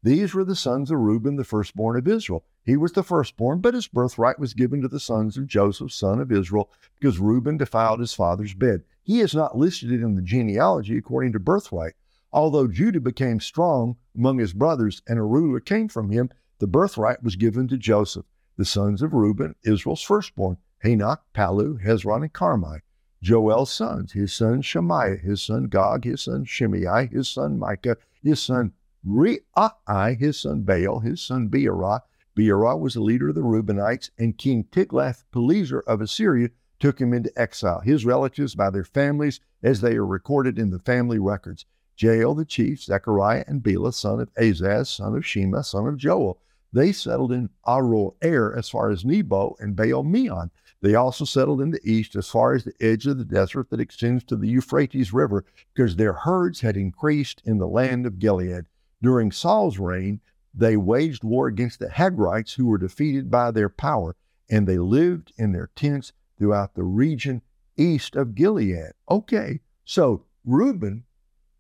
These 0.06 0.36
were 0.36 0.44
the 0.44 0.56
sons 0.56 0.92
of 0.92 1.00
Reuben, 1.00 1.36
the 1.36 1.44
firstborn 1.44 1.98
of 1.98 2.08
Israel. 2.08 2.46
He 2.64 2.78
was 2.78 2.92
the 2.92 3.02
firstborn, 3.02 3.60
but 3.60 3.74
his 3.74 3.88
birthright 3.88 4.38
was 4.38 4.54
given 4.54 4.84
to 4.84 4.88
the 4.88 5.00
sons 5.00 5.36
of 5.36 5.48
Joseph, 5.48 5.92
son 5.92 6.20
of 6.20 6.32
Israel, 6.32 6.70
because 7.00 7.18
Reuben 7.18 7.58
defiled 7.58 8.00
his 8.00 8.14
father's 8.14 8.54
bed. 8.54 8.84
He 9.02 9.20
is 9.20 9.34
not 9.34 9.58
listed 9.58 9.90
in 9.90 10.14
the 10.14 10.22
genealogy 10.22 10.96
according 10.96 11.34
to 11.34 11.40
birthright. 11.40 11.96
Although 12.32 12.68
Judah 12.68 13.00
became 13.00 13.40
strong 13.40 13.96
among 14.16 14.38
his 14.38 14.54
brothers 14.54 15.02
and 15.08 15.18
a 15.18 15.24
ruler 15.24 15.60
came 15.60 15.88
from 15.88 16.12
him, 16.12 16.30
the 16.60 16.68
birthright 16.68 17.24
was 17.24 17.36
given 17.36 17.68
to 17.70 17.76
Joseph, 17.76 18.28
the 18.58 18.64
sons 18.64 19.02
of 19.02 19.12
Reuben, 19.12 19.56
Israel's 19.64 20.04
firstborn, 20.04 20.58
Hanoch, 20.84 21.22
Palu, 21.34 21.80
Hezron, 21.80 22.22
and 22.22 22.32
Carmi. 22.32 22.82
Joel's 23.24 23.72
sons, 23.72 24.12
his 24.12 24.32
son 24.32 24.62
Shemaiah, 24.62 25.16
his 25.16 25.42
son 25.42 25.64
Gog, 25.64 26.04
his 26.04 26.22
son 26.22 26.46
Shimei, 26.46 27.08
his 27.08 27.28
son 27.28 27.58
Micah, 27.58 27.98
his 28.22 28.40
son 28.40 28.74
Reai, 29.08 30.18
his 30.18 30.40
son 30.40 30.64
Baal, 30.64 31.00
his 31.00 31.22
son 31.22 31.48
Beerah. 31.48 32.02
Beerah 32.36 32.80
was 32.80 32.96
the 32.96 33.02
leader 33.02 33.30
of 33.30 33.36
the 33.36 33.42
Reubenites, 33.42 34.10
and 34.18 34.38
King 34.38 34.66
Tiglath-Pileser 34.72 35.82
of 35.82 36.02
Assyria 36.02 36.50
took 36.80 37.00
him 37.00 37.14
into 37.14 37.32
exile. 37.40 37.82
His 37.82 38.04
relatives 38.04 38.56
by 38.56 38.72
their 38.72 38.84
families, 38.84 39.40
as 39.62 39.82
they 39.82 39.96
are 39.96 40.06
recorded 40.06 40.58
in 40.58 40.72
the 40.72 40.80
family 40.80 41.20
records. 41.20 41.66
Jael 41.98 42.34
the 42.34 42.46
chief, 42.46 42.84
Zechariah 42.84 43.46
and 43.48 43.62
Bela, 43.62 43.94
son 43.94 44.20
of 44.20 44.34
Azaz, 44.34 44.88
son 44.88 45.16
of 45.16 45.26
Shema, 45.26 45.62
son 45.62 45.88
of 45.88 45.98
Joel. 45.98 46.42
They 46.74 46.92
settled 46.92 47.32
in 47.32 47.50
Aroer 47.66 48.58
as 48.58 48.70
far 48.70 48.90
as 48.90 49.06
Nebo 49.06 49.56
and 49.60 49.76
Baal 49.76 50.04
Meon. 50.04 50.52
They 50.82 50.96
also 50.96 51.24
settled 51.26 51.62
in 51.62 51.72
the 51.72 51.80
east 51.90 52.16
as 52.16 52.28
far 52.28 52.54
as 52.54 52.64
the 52.64 52.74
edge 52.82 53.08
of 53.08 53.18
the 53.18 53.24
desert 53.24 53.70
that 53.70 53.80
extends 53.80 54.24
to 54.26 54.36
the 54.36 54.50
Euphrates 54.50 55.14
River, 55.14 55.46
because 55.74 55.96
their 55.96 56.14
herds 56.14 56.60
had 56.62 56.76
increased 56.76 57.42
in 57.46 57.60
the 57.60 57.68
land 57.68 58.06
of 58.06 58.20
Gilead. 58.20 58.66
During 59.02 59.32
Saul's 59.32 59.78
reign, 59.78 60.22
they 60.54 60.78
waged 60.78 61.24
war 61.24 61.48
against 61.48 61.80
the 61.80 61.90
Hagrites, 61.90 62.54
who 62.54 62.68
were 62.68 62.78
defeated 62.78 63.30
by 63.30 63.52
their 63.52 63.70
power, 63.70 64.16
and 64.50 64.66
they 64.66 64.78
lived 64.78 65.34
in 65.38 65.52
their 65.52 65.70
tents 65.76 66.14
throughout 66.38 66.76
the 66.76 66.84
region 66.84 67.42
east 67.78 68.16
of 68.16 68.36
Gilead. 68.36 68.94
Okay, 69.10 69.60
so 69.84 70.26
Reuben, 70.46 71.04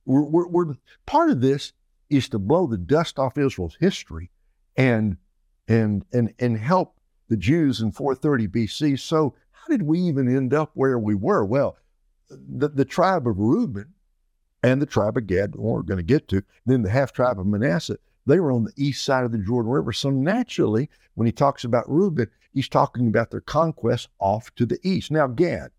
we're, 0.05 0.23
we're, 0.23 0.47
we're, 0.47 0.75
part 1.05 1.29
of 1.29 1.41
this 1.41 1.73
is 2.09 2.29
to 2.29 2.39
blow 2.39 2.67
the 2.67 2.77
dust 2.77 3.19
off 3.19 3.37
Israel's 3.37 3.77
history 3.79 4.31
and 4.77 5.17
and 5.67 6.05
and 6.13 6.33
and 6.37 6.57
help 6.57 6.99
the 7.27 7.37
Jews 7.37 7.81
in 7.81 7.91
430 7.91 8.47
BC. 8.47 8.99
So 8.99 9.35
how 9.51 9.67
did 9.69 9.81
we 9.81 9.99
even 10.01 10.33
end 10.33 10.53
up 10.53 10.71
where 10.75 10.99
we 10.99 11.15
were? 11.15 11.43
Well, 11.43 11.77
the, 12.29 12.69
the 12.69 12.85
tribe 12.85 13.27
of 13.27 13.39
Reuben 13.39 13.94
and 14.65 14.81
the 14.81 14.87
tribe 14.87 15.15
of 15.15 15.27
Gad, 15.27 15.55
we're 15.55 15.83
going 15.83 15.99
to 15.99 16.03
get 16.03 16.27
to, 16.29 16.41
then 16.65 16.81
the 16.81 16.89
half 16.89 17.11
tribe 17.11 17.39
of 17.39 17.45
Manasseh, 17.45 17.99
they 18.25 18.39
were 18.39 18.51
on 18.51 18.63
the 18.63 18.73
east 18.75 19.05
side 19.05 19.23
of 19.23 19.31
the 19.31 19.37
Jordan 19.37 19.71
River. 19.71 19.93
So 19.93 20.09
naturally, 20.09 20.89
when 21.13 21.27
he 21.27 21.31
talks 21.31 21.63
about 21.63 21.87
Reuben, 21.87 22.31
he's 22.51 22.67
talking 22.67 23.07
about 23.07 23.29
their 23.29 23.41
conquest 23.41 24.09
off 24.17 24.53
to 24.55 24.65
the 24.65 24.79
east. 24.81 25.11
Now, 25.11 25.27
Gad, 25.27 25.69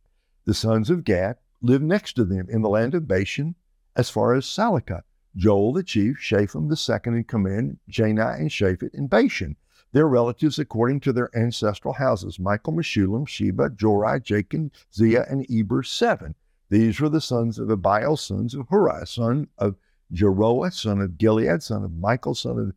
the 0.45 0.55
sons 0.55 0.89
of 0.89 1.03
Gad, 1.03 1.37
lived 1.61 1.83
next 1.83 2.13
to 2.13 2.25
them 2.25 2.47
in 2.49 2.63
the 2.63 2.69
land 2.69 2.95
of 2.95 3.09
Bashan 3.09 3.57
as 3.97 4.09
far 4.09 4.35
as 4.35 4.47
Salecah. 4.47 5.03
Joel 5.35 5.73
the 5.73 5.83
chief, 5.83 6.19
Shapham 6.19 6.69
the 6.69 6.77
second 6.77 7.17
in 7.17 7.25
command, 7.25 7.79
Jani 7.89 8.21
and 8.21 8.51
Shaphat 8.51 8.95
in 8.95 9.09
Bashan. 9.09 9.57
Their 9.91 10.07
relatives 10.07 10.61
according 10.61 11.01
to 11.01 11.13
their 11.13 11.37
ancestral 11.37 11.95
houses, 11.95 12.39
Michael, 12.39 12.75
Meshullam, 12.75 13.27
Sheba, 13.27 13.71
Jorai, 13.71 14.23
Jachin, 14.23 14.71
Zia, 14.95 15.27
and 15.29 15.45
Eber, 15.51 15.83
seven. 15.83 16.37
These 16.69 17.01
were 17.01 17.09
the 17.09 17.21
sons 17.21 17.59
of 17.59 17.71
Abiel, 17.71 18.17
sons 18.17 18.55
of 18.55 18.69
Huri, 18.69 19.07
son 19.07 19.49
of 19.59 19.77
Jeroah, 20.13 20.73
son 20.73 21.01
of 21.01 21.19
Gilead, 21.19 21.63
son 21.63 21.85
of 21.85 21.93
Michael, 21.93 22.35
son 22.35 22.59
of 22.59 22.73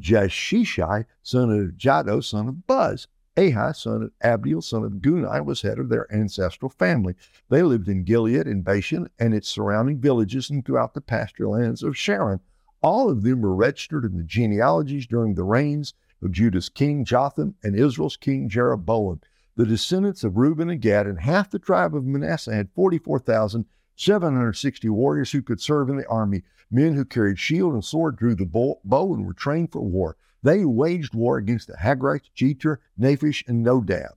Jeshishai, 0.00 1.06
son 1.22 1.50
of 1.50 1.76
Jahdo, 1.76 2.22
son 2.22 2.48
of 2.48 2.66
Buz. 2.66 3.08
Ahai, 3.36 3.74
son 3.74 4.02
of 4.02 4.12
Abdiel, 4.22 4.60
son 4.60 4.84
of 4.84 4.92
Guni, 5.00 5.42
was 5.42 5.62
head 5.62 5.78
of 5.78 5.88
their 5.88 6.12
ancestral 6.14 6.68
family. 6.68 7.14
They 7.48 7.62
lived 7.62 7.88
in 7.88 8.04
Gilead 8.04 8.46
and 8.46 8.62
Bashan 8.62 9.08
and 9.18 9.32
its 9.32 9.48
surrounding 9.48 10.00
villages 10.00 10.50
and 10.50 10.62
throughout 10.62 10.92
the 10.92 11.00
pasture 11.00 11.48
lands 11.48 11.82
of 11.82 11.96
Sharon. 11.96 12.40
All 12.82 13.08
of 13.08 13.22
them 13.22 13.40
were 13.40 13.54
registered 13.54 14.04
in 14.04 14.18
the 14.18 14.22
genealogies 14.22 15.06
during 15.06 15.34
the 15.34 15.44
reigns 15.44 15.94
of 16.20 16.32
Judah's 16.32 16.68
king 16.68 17.06
Jotham 17.06 17.54
and 17.62 17.74
Israel's 17.74 18.18
king 18.18 18.50
Jeroboam. 18.50 19.22
The 19.54 19.66
descendants 19.66 20.24
of 20.24 20.38
Reuben 20.38 20.70
and 20.70 20.80
Gad 20.80 21.06
and 21.06 21.20
half 21.20 21.50
the 21.50 21.58
tribe 21.58 21.94
of 21.94 22.06
Manasseh 22.06 22.54
had 22.54 22.70
44,760 22.74 24.88
warriors 24.88 25.32
who 25.32 25.42
could 25.42 25.60
serve 25.60 25.90
in 25.90 25.98
the 25.98 26.06
army, 26.06 26.42
men 26.70 26.94
who 26.94 27.04
carried 27.04 27.38
shield 27.38 27.74
and 27.74 27.84
sword, 27.84 28.16
drew 28.16 28.34
the 28.34 28.46
bow, 28.46 29.14
and 29.14 29.26
were 29.26 29.34
trained 29.34 29.70
for 29.70 29.82
war. 29.82 30.16
They 30.42 30.64
waged 30.64 31.14
war 31.14 31.36
against 31.36 31.68
the 31.68 31.76
Hagrites, 31.76 32.30
Jether, 32.34 32.78
Naphish, 32.98 33.46
and 33.46 33.62
Nodab. 33.62 34.14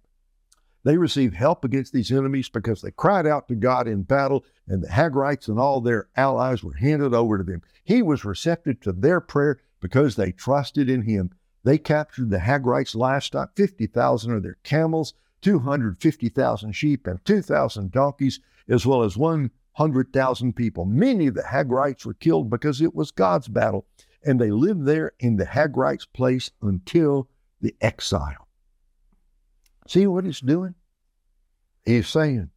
They 0.85 0.97
received 0.97 1.35
help 1.35 1.65
against 1.65 1.91
these 1.91 2.13
enemies 2.13 2.47
because 2.47 2.81
they 2.81 2.91
cried 2.91 3.27
out 3.27 3.49
to 3.49 3.55
God 3.55 3.89
in 3.89 4.03
battle, 4.03 4.45
and 4.67 4.81
the 4.81 4.87
Hagrites 4.87 5.49
and 5.49 5.59
all 5.59 5.81
their 5.81 6.07
allies 6.15 6.63
were 6.63 6.75
handed 6.75 7.13
over 7.13 7.39
to 7.39 7.43
them. 7.43 7.61
He 7.83 8.01
was 8.01 8.23
receptive 8.23 8.79
to 8.81 8.93
their 8.93 9.19
prayer 9.19 9.59
because 9.81 10.15
they 10.15 10.31
trusted 10.31 10.89
in 10.89 11.01
him. 11.01 11.31
They 11.63 11.77
captured 11.77 12.29
the 12.29 12.39
Hagrites' 12.39 12.95
livestock, 12.95 13.53
50,000 13.55 14.31
of 14.31 14.43
their 14.43 14.59
camels, 14.63 15.13
250,000 15.45 16.71
sheep, 16.71 17.05
and 17.05 17.23
2,000 17.23 17.91
donkeys, 17.91 18.39
as 18.67 18.83
well 18.83 19.03
as 19.03 19.15
100,000 19.15 20.55
people. 20.55 20.85
Many 20.85 21.27
of 21.27 21.35
the 21.35 21.43
Hagrites 21.43 22.03
were 22.03 22.15
killed 22.15 22.49
because 22.49 22.81
it 22.81 22.95
was 22.95 23.11
God's 23.11 23.47
battle 23.47 23.85
and 24.25 24.41
they 24.41 24.49
lived 24.49 24.87
there 24.87 25.11
in 25.19 25.37
the 25.37 25.45
Hagrites' 25.45 26.07
place 26.11 26.49
until 26.63 27.29
the 27.61 27.75
exile. 27.79 28.47
See 29.87 30.07
what 30.07 30.25
he's 30.25 30.39
doing? 30.39 30.73
He's 31.85 32.07
saying 32.07 32.49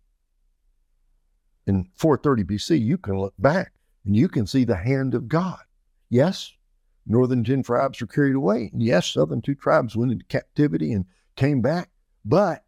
in 1.66 1.90
430 1.96 2.44
BC, 2.44 2.82
you 2.82 2.96
can 2.96 3.20
look 3.20 3.34
back 3.38 3.72
and 4.06 4.16
you 4.16 4.30
can 4.30 4.46
see 4.46 4.64
the 4.64 4.76
hand 4.76 5.12
of 5.12 5.28
God. 5.28 5.58
Yes, 6.08 6.50
northern 7.06 7.44
10 7.44 7.64
tribes 7.64 8.00
were 8.00 8.06
carried 8.06 8.34
away. 8.34 8.70
And 8.72 8.82
yes, 8.82 9.08
southern 9.08 9.42
two 9.42 9.54
tribes 9.54 9.94
went 9.94 10.10
into 10.10 10.24
captivity 10.24 10.94
and 10.94 11.04
came 11.36 11.60
back. 11.60 11.90
But 12.24 12.64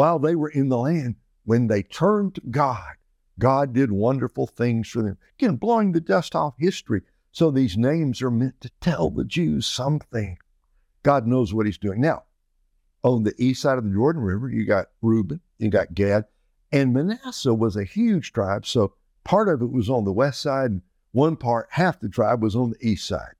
while 0.00 0.18
they 0.18 0.34
were 0.34 0.48
in 0.48 0.70
the 0.70 0.78
land, 0.78 1.14
when 1.44 1.66
they 1.66 1.82
turned 1.82 2.34
to 2.34 2.40
God, 2.50 2.94
God 3.38 3.74
did 3.74 3.92
wonderful 3.92 4.46
things 4.46 4.88
for 4.88 5.02
them. 5.02 5.18
Again, 5.38 5.56
blowing 5.56 5.92
the 5.92 6.00
dust 6.00 6.34
off 6.34 6.54
history. 6.58 7.02
So 7.32 7.50
these 7.50 7.76
names 7.76 8.22
are 8.22 8.30
meant 8.30 8.62
to 8.62 8.70
tell 8.80 9.10
the 9.10 9.26
Jews 9.26 9.66
something. 9.66 10.38
God 11.02 11.26
knows 11.26 11.52
what 11.52 11.66
he's 11.66 11.76
doing. 11.76 12.00
Now, 12.00 12.22
on 13.02 13.24
the 13.24 13.34
east 13.36 13.60
side 13.60 13.76
of 13.76 13.84
the 13.84 13.90
Jordan 13.90 14.22
River, 14.22 14.48
you 14.48 14.64
got 14.64 14.86
Reuben, 15.02 15.42
you 15.58 15.68
got 15.68 15.92
Gad, 15.92 16.24
and 16.72 16.94
Manasseh 16.94 17.52
was 17.52 17.76
a 17.76 17.84
huge 17.84 18.32
tribe. 18.32 18.64
So 18.64 18.94
part 19.22 19.50
of 19.50 19.60
it 19.60 19.70
was 19.70 19.90
on 19.90 20.06
the 20.06 20.12
west 20.12 20.40
side, 20.40 20.70
and 20.70 20.82
one 21.12 21.36
part, 21.36 21.68
half 21.72 22.00
the 22.00 22.08
tribe, 22.08 22.42
was 22.42 22.56
on 22.56 22.70
the 22.70 22.88
east 22.88 23.06
side. 23.06 23.34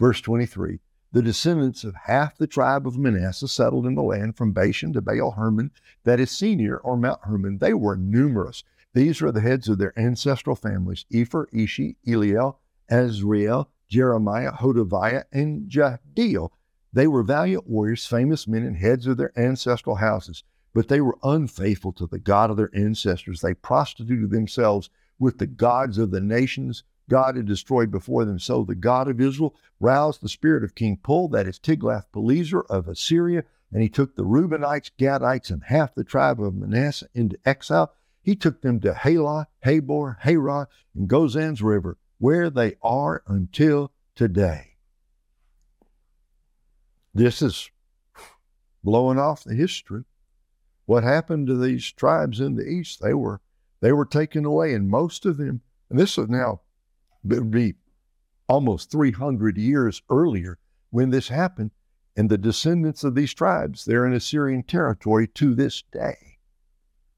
Verse 0.00 0.22
23 0.22 0.78
The 1.14 1.22
descendants 1.22 1.84
of 1.84 1.94
half 1.94 2.36
the 2.36 2.48
tribe 2.48 2.88
of 2.88 2.98
Manasseh 2.98 3.46
settled 3.46 3.86
in 3.86 3.94
the 3.94 4.02
land 4.02 4.36
from 4.36 4.50
Bashan 4.50 4.92
to 4.94 5.00
Baal 5.00 5.30
Hermon, 5.30 5.70
that 6.02 6.18
is 6.18 6.32
Senir 6.32 6.80
or 6.82 6.96
Mount 6.96 7.20
Hermon. 7.22 7.58
They 7.58 7.72
were 7.72 7.94
numerous. 7.94 8.64
These 8.94 9.20
were 9.20 9.30
the 9.30 9.40
heads 9.40 9.68
of 9.68 9.78
their 9.78 9.96
ancestral 9.96 10.56
families 10.56 11.06
Epher, 11.12 11.46
Ishi, 11.52 11.98
Eliel, 12.04 12.56
Azriel, 12.90 13.68
Jeremiah, 13.86 14.54
Hodaviah, 14.54 15.22
and 15.30 15.70
Jahdiel. 15.70 16.50
They 16.92 17.06
were 17.06 17.22
valiant 17.22 17.68
warriors, 17.68 18.06
famous 18.06 18.48
men, 18.48 18.64
and 18.64 18.76
heads 18.76 19.06
of 19.06 19.16
their 19.16 19.38
ancestral 19.38 19.94
houses, 19.94 20.42
but 20.72 20.88
they 20.88 21.00
were 21.00 21.18
unfaithful 21.22 21.92
to 21.92 22.08
the 22.08 22.18
God 22.18 22.50
of 22.50 22.56
their 22.56 22.74
ancestors. 22.74 23.40
They 23.40 23.54
prostituted 23.54 24.32
themselves 24.32 24.90
with 25.20 25.38
the 25.38 25.46
gods 25.46 25.96
of 25.96 26.10
the 26.10 26.20
nations 26.20 26.82
God 27.08 27.36
had 27.36 27.46
destroyed 27.46 27.90
before 27.90 28.24
them. 28.24 28.38
So 28.38 28.64
the 28.64 28.74
God 28.74 29.08
of 29.08 29.20
Israel 29.20 29.54
roused 29.80 30.22
the 30.22 30.28
spirit 30.28 30.64
of 30.64 30.74
King 30.74 30.98
Pul, 31.02 31.28
that 31.28 31.46
is 31.46 31.58
Tiglath-Pileser 31.58 32.62
of 32.62 32.88
Assyria, 32.88 33.44
and 33.72 33.82
he 33.82 33.88
took 33.88 34.14
the 34.14 34.24
Reubenites, 34.24 34.90
Gadites, 34.98 35.50
and 35.50 35.64
half 35.64 35.94
the 35.94 36.04
tribe 36.04 36.40
of 36.40 36.54
Manasseh 36.54 37.08
into 37.14 37.38
exile. 37.44 37.92
He 38.22 38.36
took 38.36 38.62
them 38.62 38.80
to 38.80 38.94
Halah, 38.94 39.48
Habor, 39.64 40.20
Harah, 40.22 40.66
and 40.94 41.08
Gozan's 41.08 41.60
river, 41.60 41.98
where 42.18 42.48
they 42.48 42.76
are 42.82 43.22
until 43.26 43.92
today. 44.14 44.76
This 47.12 47.42
is 47.42 47.70
blowing 48.82 49.18
off 49.18 49.44
the 49.44 49.54
history. 49.54 50.04
What 50.86 51.04
happened 51.04 51.46
to 51.48 51.56
these 51.56 51.90
tribes 51.92 52.40
in 52.40 52.56
the 52.56 52.66
east? 52.66 53.02
They 53.02 53.14
were 53.14 53.40
they 53.80 53.92
were 53.92 54.06
taken 54.06 54.44
away, 54.44 54.72
and 54.72 54.88
most 54.88 55.26
of 55.26 55.36
them, 55.36 55.60
and 55.90 55.98
this 55.98 56.16
is 56.16 56.28
now 56.28 56.62
be 57.24 57.74
almost 58.48 58.90
300 58.90 59.56
years 59.56 60.02
earlier 60.10 60.58
when 60.90 61.10
this 61.10 61.28
happened, 61.28 61.70
and 62.16 62.30
the 62.30 62.38
descendants 62.38 63.02
of 63.02 63.14
these 63.14 63.34
tribes, 63.34 63.84
they're 63.84 64.06
in 64.06 64.12
Assyrian 64.12 64.62
territory 64.62 65.26
to 65.28 65.54
this 65.54 65.82
day. 65.90 66.38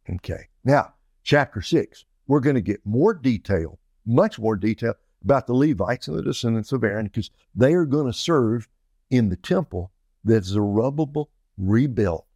Okay, 0.09 0.49
now, 0.65 0.95
chapter 1.23 1.61
6, 1.61 2.05
we're 2.27 2.41
going 2.41 2.55
to 2.55 2.63
get 2.63 2.87
more 2.87 3.13
detail, 3.13 3.79
much 4.07 4.39
more 4.39 4.57
detail 4.57 4.95
about 5.23 5.47
the 5.47 5.55
Levites 5.55 6.09
and 6.09 6.17
the 6.17 6.23
descendants 6.23 6.73
of 6.73 6.85
Aaron, 6.85 7.07
because 7.07 7.31
they 7.55 7.75
are 7.75 7.85
going 7.85 8.07
to 8.07 8.13
serve 8.13 8.69
in 9.11 9.29
the 9.29 9.37
temple 9.37 9.93
that 10.25 10.45
Zerubbabel 10.45 11.31
rebuilt. 11.59 12.27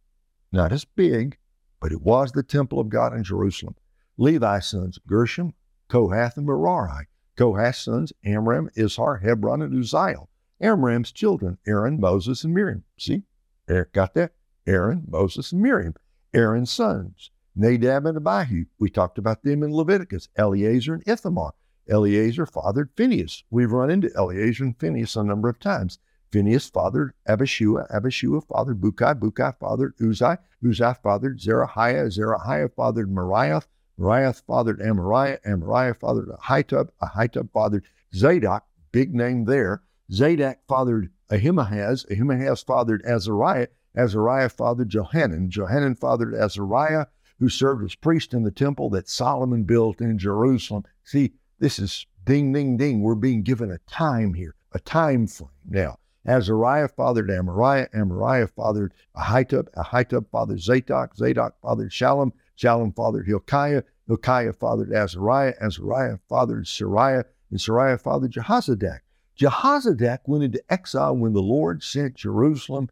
Not 0.51 0.71
as 0.71 0.85
big, 0.85 1.37
but 1.79 1.91
it 1.91 2.01
was 2.01 2.31
the 2.31 2.43
temple 2.43 2.79
of 2.79 2.89
God 2.89 3.13
in 3.13 3.23
Jerusalem. 3.23 3.75
Levi's 4.17 4.67
sons, 4.67 4.99
Gershom, 5.07 5.53
Kohath, 5.87 6.37
and 6.37 6.45
Merari. 6.45 7.07
Kohath's 7.35 7.79
sons, 7.79 8.13
Amram, 8.23 8.69
Izhar, 8.75 9.21
Hebron, 9.21 9.61
and 9.61 9.73
Uzziel. 9.73 10.27
Amram's 10.61 11.11
children, 11.11 11.57
Aaron, 11.65 11.99
Moses, 11.99 12.43
and 12.43 12.53
Miriam. 12.53 12.83
See? 12.97 13.23
Eric 13.67 13.93
got 13.93 14.13
that? 14.13 14.33
Aaron, 14.67 15.05
Moses, 15.07 15.51
and 15.51 15.61
Miriam. 15.61 15.95
Aaron's 16.33 16.71
sons, 16.71 17.31
Nadab 17.55 18.05
and 18.05 18.17
Abihu. 18.17 18.65
We 18.79 18.89
talked 18.89 19.17
about 19.17 19.43
them 19.43 19.63
in 19.63 19.73
Leviticus. 19.73 20.29
Eleazar 20.35 20.93
and 20.93 21.03
Ithamar. 21.07 21.53
Eleazar 21.89 22.45
fathered 22.45 22.89
Phineas. 22.95 23.43
We've 23.49 23.71
run 23.71 23.89
into 23.89 24.11
Eleazar 24.15 24.63
and 24.65 24.79
Phineas 24.79 25.15
a 25.15 25.23
number 25.23 25.49
of 25.49 25.59
times. 25.59 25.99
Phineas 26.31 26.69
fathered 26.69 27.13
Abishua, 27.27 27.91
Abishua 27.91 28.47
fathered 28.47 28.79
Bukai, 28.79 29.19
Bukai 29.19 29.57
fathered 29.59 29.97
Uzai, 29.97 30.37
Uzai 30.63 30.95
fathered 31.01 31.39
Zerahiah, 31.39 32.07
Zerahiah 32.07 32.73
fathered 32.73 33.11
Moriah, 33.11 33.63
Moriah 34.01 34.33
fathered 34.33 34.79
Amariah, 34.79 35.39
Amariah 35.45 35.95
fathered 35.95 36.29
Ahitub, 36.29 36.89
Ahitub 37.03 37.51
fathered 37.51 37.85
Zadok, 38.15 38.63
big 38.91 39.13
name 39.13 39.45
there. 39.45 39.83
Zadok 40.11 40.57
fathered 40.67 41.11
Ahimaaz, 41.29 42.07
Ahimaaz 42.09 42.63
fathered 42.63 43.03
Azariah, 43.05 43.67
Azariah 43.95 44.49
fathered 44.49 44.89
Johanan, 44.89 45.51
Johanan 45.51 45.93
fathered 45.93 46.33
Azariah, 46.33 47.05
who 47.37 47.47
served 47.47 47.83
as 47.83 47.93
priest 47.93 48.33
in 48.33 48.41
the 48.41 48.49
temple 48.49 48.89
that 48.89 49.07
Solomon 49.07 49.65
built 49.65 50.01
in 50.01 50.17
Jerusalem. 50.17 50.83
See, 51.03 51.33
this 51.59 51.77
is 51.77 52.07
ding, 52.25 52.51
ding, 52.53 52.77
ding. 52.77 53.01
We're 53.01 53.13
being 53.13 53.43
given 53.43 53.69
a 53.69 53.77
time 53.87 54.33
here, 54.33 54.55
a 54.71 54.79
time 54.79 55.27
frame. 55.27 55.49
Now, 55.69 55.97
Azariah 56.25 56.87
fathered 56.87 57.29
Amariah, 57.29 57.89
Amariah 57.93 58.49
fathered 58.49 58.93
Ahitub, 59.15 59.71
Ahitub 59.75 60.25
fathered 60.31 60.59
Zadok, 60.59 61.15
Zadok 61.15 61.55
fathered 61.61 61.93
Shalom. 61.93 62.33
Shalom 62.55 62.93
fathered 62.93 63.25
Hilkiah, 63.25 63.81
Hilkiah 64.07 64.53
fathered 64.53 64.91
Azariah, 64.91 65.53
Azariah 65.61 66.17
fathered 66.27 66.65
Sariah, 66.65 67.23
and 67.49 67.59
Sariah 67.59 67.99
fathered 67.99 68.31
Jehozadak. 68.31 69.01
Jehozadak 69.37 70.19
went 70.25 70.43
into 70.43 70.63
exile 70.69 71.15
when 71.15 71.33
the 71.33 71.41
Lord 71.41 71.83
sent 71.83 72.15
Jerusalem, 72.15 72.89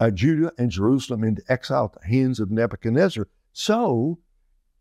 uh, 0.00 0.10
Judah 0.10 0.52
and 0.58 0.70
Jerusalem 0.70 1.24
into 1.24 1.42
exile 1.48 1.92
at 1.94 2.00
the 2.00 2.06
hands 2.06 2.38
of 2.40 2.50
Nebuchadnezzar. 2.50 3.28
So 3.52 4.18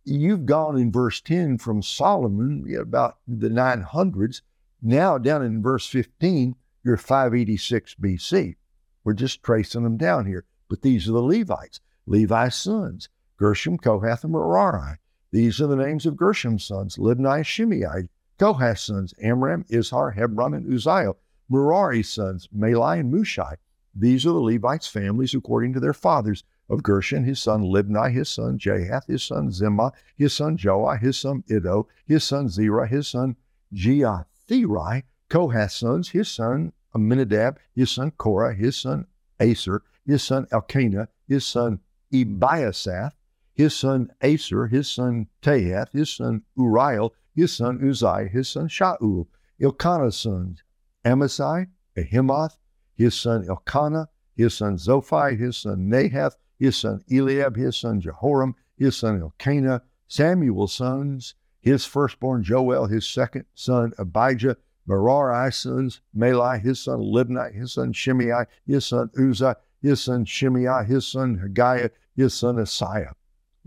you've 0.04 0.46
gone 0.46 0.78
in 0.78 0.92
verse 0.92 1.22
10 1.22 1.58
from 1.58 1.82
Solomon, 1.82 2.66
about 2.80 3.18
the 3.28 3.50
900s. 3.50 4.42
Now, 4.82 5.18
down 5.18 5.44
in 5.44 5.62
verse 5.62 5.88
15, 5.88 6.56
you're 6.84 6.98
586 6.98 7.96
BC. 7.96 8.56
We're 9.04 9.14
just 9.14 9.44
tracing 9.44 9.84
them 9.84 9.98
down 9.98 10.26
here. 10.26 10.46
But 10.70 10.82
these 10.82 11.08
are 11.08 11.14
the 11.14 11.22
Levites, 11.22 11.80
Levi's 12.06 12.56
sons, 12.56 13.10
Gershom, 13.38 13.78
Kohath, 13.78 14.24
and 14.24 14.34
Merari. 14.34 14.98
These 15.32 15.62
are 15.62 15.68
the 15.68 15.76
names 15.76 16.06
of 16.06 16.16
Gershom's 16.16 16.64
sons, 16.64 16.98
Libni, 16.98 17.46
Shimei, 17.46 18.10
Kohath's 18.40 18.82
sons, 18.82 19.14
Amram, 19.22 19.66
Izhar, 19.66 20.16
Hebron, 20.16 20.54
and 20.54 20.66
Uzziel. 20.66 21.18
Merari's 21.50 22.10
sons, 22.10 22.48
Mahli 22.56 23.00
and 23.00 23.14
Mushi. 23.14 23.56
These 23.96 24.26
are 24.26 24.34
the 24.34 24.40
Levites' 24.40 24.88
families 24.88 25.34
according 25.34 25.74
to 25.74 25.80
their 25.80 25.94
fathers. 25.94 26.44
Of 26.70 26.84
Gershon, 26.84 27.24
his 27.24 27.40
son 27.40 27.62
Libni, 27.64 28.12
his 28.12 28.28
son 28.28 28.60
Jahath, 28.60 29.08
his 29.08 29.24
son 29.24 29.50
Zimmah, 29.52 29.94
his 30.18 30.34
son 30.34 30.58
Joah, 30.58 31.00
his 31.00 31.18
son 31.18 31.46
Iddo, 31.50 31.88
his 32.06 32.26
son 32.26 32.50
Zerah, 32.50 32.88
his 32.88 33.08
son 33.08 33.38
Jeatherai, 33.74 35.04
Kohath's 35.30 35.76
sons, 35.76 36.10
his 36.10 36.28
son 36.28 36.74
Aminadab, 36.94 37.58
his 37.74 37.92
son 37.92 38.12
Korah, 38.12 38.54
his 38.54 38.76
son 38.76 39.08
Aser, 39.40 39.82
his 40.06 40.22
son 40.22 40.46
Elkanah, 40.52 41.08
his 41.26 41.46
son 41.46 41.80
Ebiasaph, 42.12 43.14
his 43.58 43.74
son 43.74 44.08
Aser, 44.22 44.68
his 44.68 44.88
son 44.88 45.26
Tahath, 45.42 45.92
his 45.92 46.12
son 46.12 46.44
Uriel, 46.56 47.16
his 47.34 47.52
son 47.52 47.80
Uzziah, 47.84 48.28
his 48.28 48.48
son 48.48 48.68
Shaul, 48.68 49.26
Elkanah's 49.60 50.16
sons, 50.16 50.62
Amasai, 51.04 51.66
Ahimoth, 51.98 52.60
his 52.94 53.16
son 53.16 53.50
Elkanah, 53.50 54.10
his 54.36 54.54
son 54.54 54.78
Zophai, 54.78 55.36
his 55.36 55.58
son 55.58 55.90
Nahath, 55.90 56.36
his 56.60 56.78
son 56.78 57.04
Eliab, 57.12 57.56
his 57.56 57.76
son 57.76 58.00
Jehoram, 58.00 58.54
his 58.78 58.96
son 58.96 59.20
Elkanah, 59.20 59.82
Samuel's 60.08 60.74
sons, 60.74 61.34
his 61.60 61.84
firstborn 61.84 62.44
Joel, 62.44 62.86
his 62.86 63.08
second 63.08 63.46
son 63.56 63.92
Abijah, 63.98 64.58
Merari's 64.88 65.56
sons, 65.56 66.02
Mahli, 66.16 66.62
his 66.62 66.80
son 66.80 67.00
Libni, 67.00 67.56
his 67.56 67.74
son 67.74 67.92
Shimei, 67.92 68.46
his 68.68 68.86
son 68.86 69.10
Uzzah, 69.18 69.58
his 69.82 70.00
son 70.00 70.26
Shimei, 70.26 70.86
his 70.86 71.08
son 71.08 71.40
Haggiah, 71.40 71.90
his 72.16 72.36
son 72.36 72.60
Asaiah. 72.60 73.14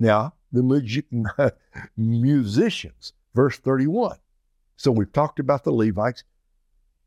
Now, 0.01 0.33
the 0.51 0.63
mag- 0.63 1.53
musicians, 1.97 3.13
verse 3.35 3.59
31. 3.59 4.17
So 4.77 4.91
we've 4.91 5.13
talked 5.13 5.39
about 5.39 5.63
the 5.63 5.73
Levites. 5.73 6.25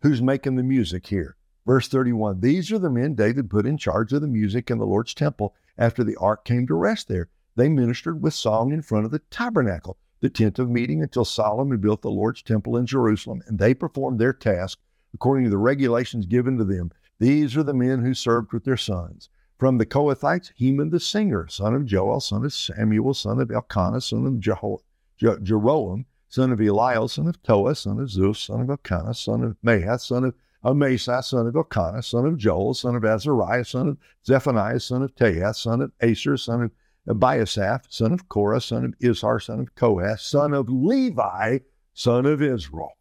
Who's 0.03 0.21
making 0.21 0.57
the 0.57 0.63
music 0.63 1.07
here? 1.07 1.35
Verse 1.65 1.87
31 1.87 2.41
These 2.41 2.71
are 2.71 2.77
the 2.77 2.91
men 2.91 3.15
David 3.15 3.49
put 3.49 3.65
in 3.65 3.77
charge 3.77 4.13
of 4.13 4.21
the 4.21 4.27
music 4.27 4.69
in 4.69 4.77
the 4.77 4.85
Lord's 4.85 5.15
temple 5.15 5.55
after 5.75 6.03
the 6.03 6.15
ark 6.17 6.45
came 6.45 6.67
to 6.67 6.75
rest 6.75 7.07
there. 7.07 7.29
They 7.55 7.67
ministered 7.67 8.21
with 8.21 8.35
song 8.35 8.71
in 8.71 8.83
front 8.83 9.05
of 9.05 9.11
the 9.11 9.19
tabernacle 9.31 9.97
the 10.21 10.29
tent 10.29 10.59
of 10.59 10.69
meeting 10.69 11.01
until 11.01 11.25
Solomon 11.25 11.79
built 11.79 12.01
the 12.01 12.11
Lord's 12.11 12.41
temple 12.41 12.77
in 12.77 12.85
Jerusalem, 12.85 13.41
and 13.47 13.59
they 13.59 13.73
performed 13.73 14.19
their 14.19 14.31
task 14.31 14.79
according 15.13 15.43
to 15.43 15.49
the 15.49 15.57
regulations 15.57 16.25
given 16.25 16.57
to 16.57 16.63
them. 16.63 16.91
These 17.19 17.57
are 17.57 17.63
the 17.63 17.73
men 17.73 18.03
who 18.03 18.13
served 18.13 18.53
with 18.53 18.63
their 18.63 18.77
sons. 18.77 19.29
From 19.57 19.77
the 19.77 19.85
Kohathites, 19.85 20.51
Heman 20.55 20.89
the 20.89 20.99
singer, 20.99 21.47
son 21.47 21.75
of 21.75 21.85
Joel, 21.85 22.19
son 22.19 22.43
of 22.43 22.53
Samuel, 22.53 23.13
son 23.13 23.39
of 23.39 23.51
Elkanah, 23.51 24.01
son 24.01 24.25
of 24.25 24.33
Jeho- 24.33 24.81
Je- 25.17 25.43
Jeroam, 25.43 26.05
son 26.27 26.51
of 26.51 26.59
Eliel, 26.59 27.09
son 27.09 27.27
of 27.27 27.41
Toah, 27.43 27.75
son 27.75 27.99
of 27.99 28.09
Zeus, 28.09 28.39
son 28.39 28.61
of 28.61 28.69
Elkanah, 28.69 29.13
son 29.13 29.43
of 29.43 29.55
Mahath, 29.63 30.01
son 30.01 30.25
of 30.25 30.33
Amasai, 30.65 31.23
son 31.23 31.47
of 31.47 31.55
Elkanah, 31.55 32.01
son 32.01 32.25
of 32.25 32.37
Joel, 32.37 32.73
son 32.73 32.95
of 32.95 33.05
Azariah, 33.05 33.63
son 33.63 33.89
of 33.89 33.97
Zephaniah, 34.25 34.79
son 34.79 35.03
of 35.03 35.13
Tahath, 35.15 35.57
son 35.57 35.81
of 35.81 35.91
Aser, 36.01 36.35
son 36.35 36.63
of 36.63 36.71
Abiasaph, 37.07 37.83
son 37.89 38.11
of 38.11 38.27
Korah, 38.29 38.61
son 38.61 38.85
of 38.85 38.97
Izhar, 38.99 39.41
son 39.41 39.59
of 39.59 39.75
Kohath, 39.75 40.21
son 40.21 40.53
of 40.53 40.69
Levi, 40.69 41.59
son 41.93 42.25
of 42.25 42.41
Israel. 42.41 42.97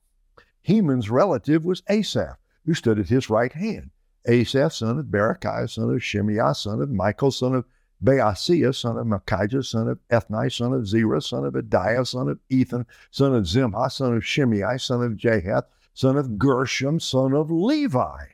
Heman's 0.60 1.08
relative 1.08 1.64
was 1.64 1.82
Asaph, 1.88 2.36
who 2.66 2.74
stood 2.74 2.98
at 2.98 3.08
his 3.08 3.30
right 3.30 3.52
hand. 3.52 3.90
Asaph, 4.26 4.72
son 4.72 4.98
of 4.98 5.06
Berechiah, 5.06 5.68
son 5.68 5.90
of 5.94 6.02
Shimei, 6.02 6.52
son 6.54 6.80
of 6.80 6.90
Michael, 6.90 7.30
son 7.30 7.54
of 7.54 7.64
Baasiah, 8.02 8.74
son 8.74 8.98
of 8.98 9.06
Malchijah, 9.06 9.64
son 9.64 9.88
of 9.88 9.98
Ethni, 10.11 10.52
son 10.52 10.72
of 10.72 10.87
Zerah, 10.87 11.22
son 11.22 11.44
of 11.44 11.54
Adiah, 11.54 12.06
son 12.06 12.28
of 12.28 12.40
Ethan, 12.48 12.87
son 13.11 13.35
of 13.35 13.44
Zimhah, 13.44 13.90
son 13.90 14.16
of 14.16 14.26
Shimei, 14.26 14.78
son 14.78 15.02
of 15.02 15.12
Jahath, 15.12 15.64
son 15.94 16.16
of 16.16 16.38
Gershom, 16.38 16.98
son 16.98 17.32
of 17.32 17.50
Levi. 17.50 18.24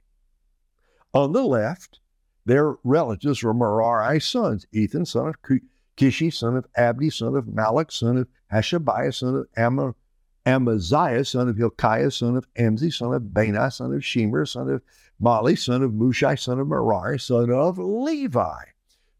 On 1.12 1.32
the 1.32 1.44
left, 1.44 2.00
their 2.44 2.76
relatives 2.82 3.42
were 3.42 3.54
Merari's 3.54 4.26
sons, 4.26 4.66
Ethan, 4.72 5.04
son 5.04 5.28
of 5.28 5.36
Kishi, 5.96 6.32
son 6.32 6.56
of 6.56 6.66
Abdi, 6.76 7.10
son 7.10 7.36
of 7.36 7.44
Malach, 7.44 7.92
son 7.92 8.16
of 8.18 8.28
Hashabiah, 8.52 9.14
son 9.14 9.36
of 9.36 9.46
Am- 9.56 9.94
Amaziah, 10.46 11.26
son 11.26 11.48
of 11.48 11.56
Hilkiah, 11.56 12.10
son 12.10 12.36
of 12.36 12.46
Amzi, 12.54 12.90
son 12.90 13.12
of 13.12 13.34
Bani, 13.34 13.70
son 13.70 13.92
of 13.92 14.00
Shemer, 14.00 14.48
son 14.48 14.70
of 14.70 14.82
Mahli, 15.20 15.58
son 15.58 15.82
of 15.82 15.92
Mushai, 15.92 16.38
son 16.38 16.60
of 16.60 16.68
Merari, 16.68 17.18
son 17.18 17.50
of 17.50 17.78
Levi. 17.78 18.64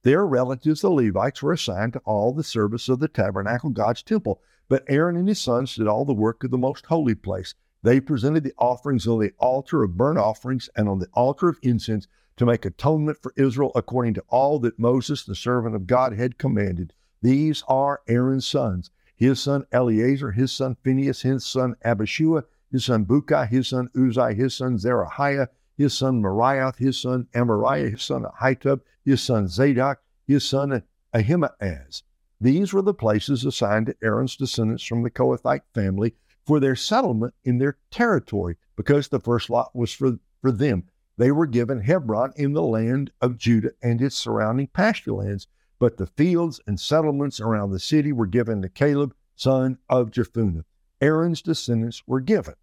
Their 0.03 0.27
relatives, 0.27 0.81
the 0.81 0.91
Levites, 0.91 1.43
were 1.43 1.53
assigned 1.53 1.95
to 1.95 2.03
all 2.05 2.33
the 2.33 2.45
service 2.45 2.89
of 2.89 3.01
the 3.01 3.09
tabernacle, 3.09 3.71
God's 3.71 4.03
temple. 4.03 4.41
But 4.69 4.85
Aaron 4.89 5.17
and 5.17 5.29
his 5.29 5.41
sons 5.41 5.75
did 5.75 5.89
all 5.89 6.05
the 6.05 6.15
work 6.15 6.45
of 6.45 6.51
the 6.51 6.59
most 6.59 6.87
holy 6.87 7.15
place. 7.15 7.55
They 7.83 8.01
presented 8.01 8.45
the 8.45 8.55
offerings 8.59 9.07
on 9.07 9.19
the 9.19 9.33
altar 9.39 9.83
of 9.83 9.97
burnt 9.97 10.19
offerings 10.19 10.69
and 10.77 10.89
on 10.89 10.99
the 10.99 11.09
altar 11.15 11.49
of 11.49 11.59
incense 11.63 12.07
to 12.37 12.47
make 12.47 12.65
atonement 12.65 13.19
for 13.21 13.33
Israel 13.37 13.73
according 13.75 14.15
to 14.15 14.25
all 14.29 14.59
that 14.61 14.79
Moses, 14.79 15.25
the 15.25 15.35
servant 15.35 15.75
of 15.75 15.87
God, 15.87 16.13
had 16.13 16.39
commanded. 16.39 16.93
These 17.23 17.65
are 17.67 18.03
Aaron's 18.07 18.47
sons 18.47 18.91
his 19.19 19.41
son 19.41 19.67
Eleazar, 19.73 20.31
his 20.31 20.53
son 20.53 20.77
Phinehas, 20.85 21.23
his 21.23 21.45
son 21.45 21.75
Abishua, 21.85 22.45
his 22.71 22.85
son 22.85 23.05
Bukai, 23.05 23.49
his 23.49 23.67
son 23.67 23.89
Uzai, 23.97 24.37
his 24.37 24.55
son 24.55 24.79
Zerahiah, 24.79 25.49
his 25.79 25.97
son 25.97 26.21
Moriah, 26.21 26.73
his 26.77 27.01
son 27.01 27.29
Amariah, 27.35 27.93
his 27.93 28.03
son 28.03 28.25
Ahitub, 28.25 28.81
his 29.05 29.23
son 29.23 29.49
Zadok, 29.49 30.01
his 30.27 30.45
son 30.45 30.83
Ahimaaz. 31.15 32.03
These 32.41 32.73
were 32.73 32.83
the 32.83 32.93
places 32.93 33.45
assigned 33.45 33.87
to 33.87 33.97
Aaron's 34.03 34.37
descendants 34.37 34.85
from 34.85 35.03
the 35.03 35.11
Kohathite 35.11 35.63
family 35.73 36.15
for 36.45 36.61
their 36.61 36.77
settlement 36.77 37.35
in 37.45 37.59
their 37.59 37.79
territory, 37.91 38.57
because 38.77 39.09
the 39.09 39.21
first 39.21 39.51
lot 39.51 39.75
was 39.75 39.93
for, 39.93 40.19
for 40.41 40.51
them. 40.51 40.85
They 41.17 41.31
were 41.31 41.47
given 41.47 41.81
Hebron 41.81 42.33
in 42.37 42.53
the 42.53 42.63
land 42.63 43.13
of 43.21 43.39
Judah 43.39 43.73
and 43.83 44.03
its 44.03 44.17
surrounding 44.17 44.69
pasture 44.69 45.13
lands, 45.13 45.47
but 45.79 45.97
the 45.97 46.07
fields 46.07 46.61
and 46.67 46.79
settlements 46.79 47.41
around 47.41 47.71
the 47.71 47.79
city 47.79 48.13
were 48.13 48.27
given 48.27 48.63
to 48.63 48.69
Caleb, 48.69 49.15
son 49.37 49.79
of 49.89 50.11
Jephunneh. 50.11 50.65
Aaron's 51.01 51.43
descendants 51.43 52.03
were 52.07 52.21
given 52.21 52.55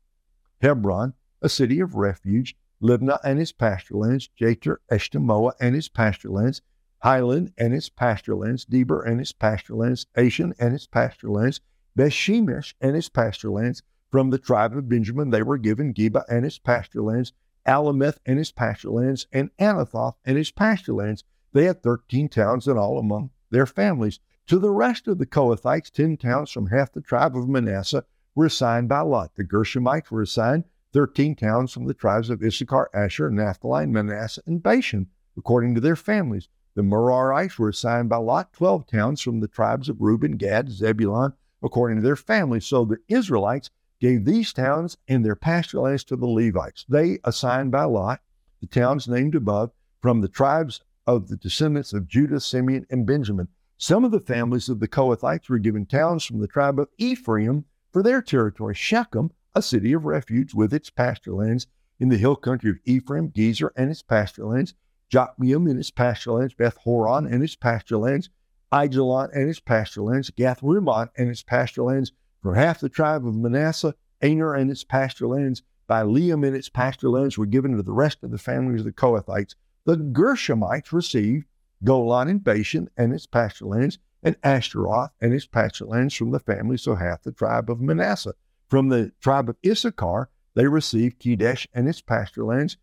Hebron, 0.62 1.14
a 1.42 1.48
city 1.48 1.80
of 1.80 1.96
refuge, 1.96 2.58
Libnah 2.86 3.18
and 3.24 3.40
its 3.40 3.52
pasture 3.52 3.96
lands, 3.96 4.30
Eshtemoa 4.40 5.54
and 5.60 5.76
its 5.76 5.88
pasture 5.88 6.30
lands, 6.30 6.62
Highland 7.00 7.52
and 7.58 7.74
its 7.74 7.90
pasture 7.90 8.36
lands, 8.36 8.64
Deber 8.64 9.02
and 9.02 9.20
its 9.20 9.32
pasture 9.32 9.74
lands, 9.74 10.06
Ashan 10.16 10.54
and 10.60 10.76
its 10.76 10.86
pasture 10.86 11.32
lands, 11.32 11.62
and 11.98 12.96
its 12.96 13.10
pasture 13.10 13.50
lands. 13.50 13.82
From 14.12 14.30
the 14.30 14.38
tribe 14.38 14.78
of 14.78 14.88
Benjamin, 14.88 15.32
they 15.32 15.42
were 15.42 15.58
given 15.58 15.96
Geba 15.96 16.26
and 16.30 16.46
its 16.46 16.60
pasture 16.60 17.02
lands, 17.02 17.34
Alemeth 17.66 18.20
and 18.24 18.38
its 18.38 18.52
pasture 18.52 18.92
lands, 18.92 19.26
and 19.34 19.50
Anathoth 19.58 20.18
and 20.24 20.38
its 20.38 20.52
pasture 20.52 20.94
lands. 20.94 21.24
They 21.54 21.66
had 21.66 21.82
13 21.82 22.30
towns 22.30 22.68
in 22.68 22.78
all 22.78 23.00
among 23.00 23.32
their 23.50 23.66
families. 23.66 24.20
To 24.46 24.60
the 24.60 24.70
rest 24.70 25.08
of 25.08 25.18
the 25.18 25.26
Kohathites, 25.26 25.90
10 25.90 26.18
towns 26.18 26.52
from 26.52 26.68
half 26.68 26.92
the 26.92 27.02
tribe 27.02 27.36
of 27.36 27.50
Manasseh 27.50 28.06
were 28.36 28.46
assigned 28.46 28.90
by 28.90 29.00
lot. 29.00 29.34
The 29.34 29.44
Gershomites 29.44 30.12
were 30.12 30.22
assigned 30.22 30.66
13 30.96 31.36
towns 31.36 31.74
from 31.74 31.88
the 31.88 31.94
tribes 31.94 32.30
of 32.30 32.42
Issachar, 32.42 32.90
Asher, 32.94 33.30
Naphtali, 33.30 33.86
Manasseh, 33.86 34.42
and 34.46 34.64
Bashan, 34.64 35.08
according 35.38 35.76
to 35.76 35.82
their 35.82 35.98
families. 35.98 36.48
The 36.76 36.84
Merarites 36.84 37.60
were 37.60 37.68
assigned 37.68 38.08
by 38.08 38.16
lot 38.16 38.54
12 38.54 38.88
towns 38.88 39.20
from 39.20 39.42
the 39.42 39.50
tribes 39.50 39.90
of 39.90 40.00
Reuben, 40.00 40.38
Gad, 40.38 40.72
Zebulun, 40.72 41.34
according 41.62 41.98
to 41.98 42.02
their 42.02 42.16
families. 42.16 42.66
So 42.66 42.86
the 42.86 43.00
Israelites 43.10 43.72
gave 44.00 44.24
these 44.24 44.54
towns 44.54 44.96
and 45.06 45.26
their 45.26 45.36
pasture 45.36 45.82
lands 45.82 46.06
to 46.06 46.16
the 46.16 46.28
Levites. 46.28 46.86
They 46.88 47.20
assigned 47.26 47.74
by 47.74 47.84
lot 47.84 48.22
the 48.62 48.68
towns 48.68 49.06
named 49.06 49.36
above 49.36 49.72
from 50.02 50.22
the 50.22 50.30
tribes 50.30 50.80
of 51.06 51.28
the 51.28 51.36
descendants 51.36 51.92
of 51.92 52.08
Judah, 52.08 52.40
Simeon, 52.40 52.86
and 52.90 53.06
Benjamin. 53.06 53.50
Some 53.78 54.06
of 54.06 54.12
the 54.12 54.22
families 54.22 54.70
of 54.70 54.80
the 54.80 54.88
Kohathites 54.88 55.50
were 55.50 55.60
given 55.60 55.88
towns 55.88 56.24
from 56.24 56.40
the 56.40 56.48
tribe 56.48 56.80
of 56.80 56.88
Ephraim 56.98 57.66
for 57.92 58.02
their 58.02 58.22
territory. 58.22 58.76
Shechem, 58.76 59.32
a 59.56 59.62
city 59.62 59.94
of 59.94 60.06
refuge 60.06 60.54
with 60.54 60.74
its 60.74 60.90
pasture 60.90 61.34
lands 61.34 61.68
in 61.98 62.10
the 62.10 62.18
hill 62.18 62.36
country 62.36 62.70
of 62.70 62.78
Ephraim, 62.84 63.30
Gezer 63.30 63.70
and 63.78 63.90
its 63.90 64.02
pasture 64.02 64.46
lands, 64.46 64.74
Jokmeam 65.10 65.70
and 65.70 65.80
its 65.80 65.92
pasture 65.92 66.34
lands, 66.34 66.54
Beth 66.54 66.76
Horon 66.78 67.26
and 67.26 67.42
its 67.42 67.56
pasture 67.56 67.98
lands, 67.98 68.30
Aijalon 68.72 69.30
and 69.34 69.50
its 69.50 69.62
pasture 69.62 70.02
lands, 70.02 70.30
Gath 70.32 70.62
Rimmon 70.62 71.10
and 71.18 71.30
its 71.30 71.42
pasture 71.42 71.84
lands, 71.84 72.12
from 72.42 72.56
half 72.56 72.82
the 72.82 72.90
tribe 72.90 73.26
of 73.26 73.36
Manasseh, 73.36 73.96
Aner 74.22 74.54
and 74.54 74.70
its 74.70 74.84
pasture 74.84 75.28
lands, 75.28 75.64
Bileam 75.88 76.46
and 76.46 76.56
its 76.56 76.68
pasture 76.68 77.10
lands 77.10 77.38
were 77.38 77.46
given 77.46 77.78
to 77.78 77.84
the 77.84 77.94
rest 77.94 78.24
of 78.24 78.32
the 78.32 78.38
families 78.38 78.82
of 78.82 78.86
the 78.86 78.92
Kohathites. 78.92 79.56
The 79.86 79.96
Gershomites 79.98 80.92
received 80.92 81.46
Golan 81.84 82.28
and 82.28 82.44
Bashan 82.44 82.90
and 82.98 83.14
its 83.14 83.28
pasture 83.28 83.66
lands, 83.66 84.00
and 84.24 84.36
Ashtaroth 84.44 85.12
and 85.22 85.34
its 85.34 85.46
pasture 85.46 85.86
lands 85.86 86.16
from 86.16 86.32
the 86.32 86.40
families 86.40 86.88
of 86.88 86.98
half 86.98 87.22
the 87.22 87.32
tribe 87.32 87.70
of 87.70 87.80
Manasseh. 87.80 88.34
From 88.68 88.90
the 88.90 89.12
tribe 89.22 89.50
of 89.50 89.58
Issachar, 89.66 90.30
they 90.56 90.68
received 90.68 91.20
Kedesh 91.20 91.68
and 91.74 91.88
its 91.88 92.02
pasture 92.02 92.44
lands, 92.44 92.78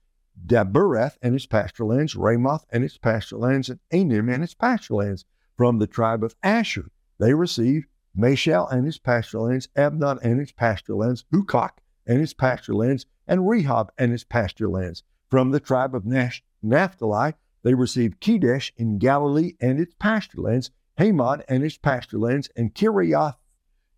Dabereth 0.46 1.18
and 1.20 1.34
its 1.34 1.46
pasture 1.46 1.84
lands, 1.84 2.14
Ramoth 2.14 2.64
and 2.70 2.84
its 2.84 2.98
pasture 2.98 3.36
lands, 3.36 3.68
and 3.68 3.80
Anim 3.90 4.28
and 4.28 4.42
its 4.42 4.54
pasture 4.54 4.94
lands. 4.94 5.24
From 5.56 5.78
the 5.78 5.86
tribe 5.86 6.22
of 6.22 6.36
Asher, 6.42 6.90
they 7.18 7.34
received 7.34 7.86
Mashal 8.16 8.70
and 8.70 8.86
its 8.86 8.98
pasture 8.98 9.40
lands, 9.40 9.68
Abnon 9.76 10.18
and 10.22 10.40
its 10.40 10.52
pasture 10.52 10.94
lands, 10.94 11.24
Hukok 11.32 11.78
and 12.06 12.20
its 12.20 12.32
pasture 12.32 12.74
lands, 12.74 13.06
and 13.26 13.40
Rehob 13.40 13.88
and 13.98 14.12
its 14.12 14.24
pasture 14.24 14.68
lands. 14.68 15.02
From 15.30 15.50
the 15.50 15.60
tribe 15.60 15.94
of 15.94 16.04
Nash, 16.04 16.44
Naphtali, 16.62 17.34
they 17.62 17.74
received 17.74 18.20
Kedesh 18.20 18.70
in 18.76 18.98
Galilee 18.98 19.54
and 19.60 19.80
its 19.80 19.94
pasture 19.98 20.40
lands, 20.40 20.70
Hamon 20.98 21.42
and 21.48 21.64
its 21.64 21.78
pasture 21.78 22.18
lands, 22.18 22.50
and 22.56 22.74
Kiriath, 22.74 23.36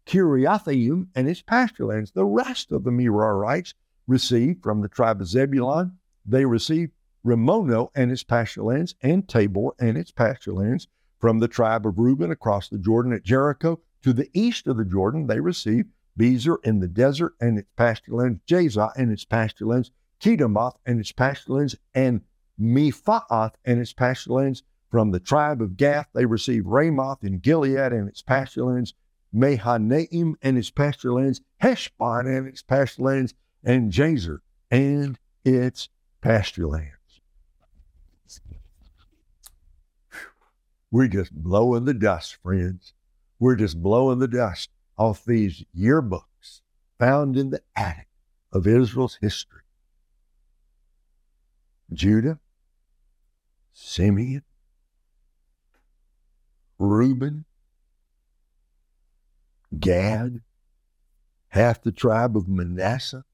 Kiriathaim 0.07 1.09
and 1.15 1.29
its 1.29 1.43
pasture 1.43 1.87
lands. 1.87 2.13
The 2.13 2.25
rest 2.25 2.73
of 2.73 2.85
the 2.85 2.91
Merarites 2.91 3.75
received 4.07 4.63
from 4.63 4.81
the 4.81 4.89
tribe 4.89 5.21
of 5.21 5.29
Zebulun, 5.29 5.99
they 6.27 6.45
received 6.45 6.93
Rimono 7.25 7.91
and 7.95 8.13
its 8.13 8.23
pasture 8.23 8.63
lands, 8.63 8.95
and 9.03 9.27
Tabor 9.27 9.71
and 9.79 9.97
its 9.97 10.11
pasture 10.11 10.53
lands. 10.53 10.89
From 11.19 11.39
the 11.39 11.49
tribe 11.49 11.87
of 11.87 11.99
Reuben 11.99 12.31
across 12.31 12.69
the 12.69 12.79
Jordan 12.79 13.13
at 13.13 13.23
Jericho 13.23 13.81
to 14.03 14.13
the 14.13 14.29
east 14.35 14.67
of 14.67 14.77
the 14.77 14.85
Jordan, 14.85 15.27
they 15.27 15.41
received 15.41 15.89
Bezer 16.19 16.59
in 16.65 16.81
the 16.81 16.89
desert 16.89 17.35
and 17.41 17.59
its 17.59 17.71
pasture 17.77 18.13
lands, 18.13 18.41
Jazah 18.47 18.93
and 18.97 19.11
its 19.11 19.25
pasture 19.25 19.67
lands, 19.67 19.91
Kedemoth 20.21 20.77
and 20.85 21.01
its 21.01 21.13
pasture 21.13 21.55
lands, 21.55 21.77
and 21.95 22.21
Mephaath 22.61 23.55
and 23.65 23.81
its 23.81 23.93
pasture 23.93 24.35
lands. 24.35 24.63
From 24.91 25.11
the 25.11 25.19
tribe 25.19 25.61
of 25.61 25.77
Gath, 25.77 26.09
they 26.15 26.27
received 26.27 26.67
Ramoth 26.67 27.25
in 27.25 27.39
Gilead 27.39 27.93
and 27.93 28.09
its 28.09 28.23
pasture 28.23 28.65
lands, 28.65 28.95
Mahanaim 29.35 30.37
and 30.41 30.57
its 30.57 30.71
pasture 30.71 31.13
lands, 31.13 31.41
Heshbon 31.59 32.27
and 32.27 32.47
its 32.47 32.63
pasture 32.63 33.03
lands, 33.03 33.35
and 33.65 33.91
Jazer 33.91 34.39
and 34.71 35.19
its 35.45 35.89
pasture 36.21 36.69
lands. 36.69 36.91
We're 40.91 41.09
just 41.09 41.33
blowing 41.33 41.85
the 41.85 41.95
dust, 41.95 42.37
friends. 42.37 42.95
We're 43.41 43.57
just 43.57 43.83
blowing 43.83 44.21
the 44.21 44.29
dust 44.29 44.71
off 44.97 45.25
these 45.25 45.65
yearbooks 45.77 46.61
found 47.01 47.37
in 47.37 47.51
the 47.51 47.61
attic 47.75 48.07
of 48.53 48.69
Israel's 48.69 49.19
history. 49.21 49.63
Judah, 51.93 52.39
Simeon, 53.73 54.45
Reuben, 56.79 57.45
Gad, 59.81 60.41
half 61.49 61.83
the 61.83 61.93
tribe 61.93 62.37
of 62.37 62.49
Manasseh, 62.49 63.25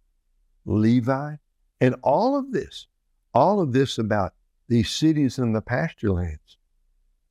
Levi, 0.65 1.37
and 1.81 1.95
all 2.03 2.37
of 2.37 2.53
this, 2.53 2.87
all 3.33 3.61
of 3.61 3.73
this 3.73 3.99
about 3.99 4.35
these 4.69 4.91
cities 4.91 5.39
and 5.39 5.55
the 5.55 5.63
pasture 5.63 6.13
lands, 6.13 6.59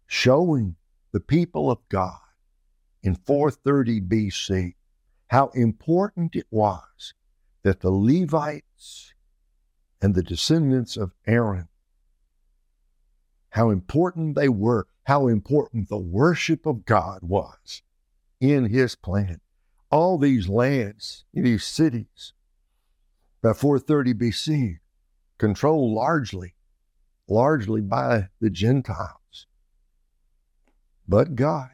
showing 0.08 0.76
the 1.12 1.20
people 1.20 1.72
of 1.72 1.80
God 1.90 2.20
in 3.02 3.16
430 3.16 4.02
BC 4.02 4.76
how 5.28 5.48
important 5.50 6.36
it 6.36 6.48
was 6.50 7.14
that 7.64 7.82
the 7.82 7.92
Levites 7.92 9.14
and 10.02 10.16
the 10.16 10.24
descendants 10.24 10.98
of 10.98 11.14
Aaron 11.28 11.68
how 13.52 13.70
important 13.70 14.36
they 14.36 14.50
were, 14.50 14.88
how 15.04 15.28
important 15.28 15.90
the 15.90 15.98
worship 15.98 16.66
of 16.66 16.86
God 16.86 17.20
was 17.22 17.82
in 18.40 18.66
his 18.66 18.96
plan. 18.96 19.42
All 19.92 20.18
these 20.18 20.48
lands, 20.48 21.26
these 21.34 21.66
cities, 21.66 22.34
by 23.42 23.54
430 23.54 24.14
BC, 24.14 24.80
controlled 25.38 25.94
largely, 25.94 26.56
largely 27.28 27.82
by 27.82 28.28
the 28.40 28.50
Gentiles. 28.50 29.48
But 31.08 31.36
God, 31.36 31.70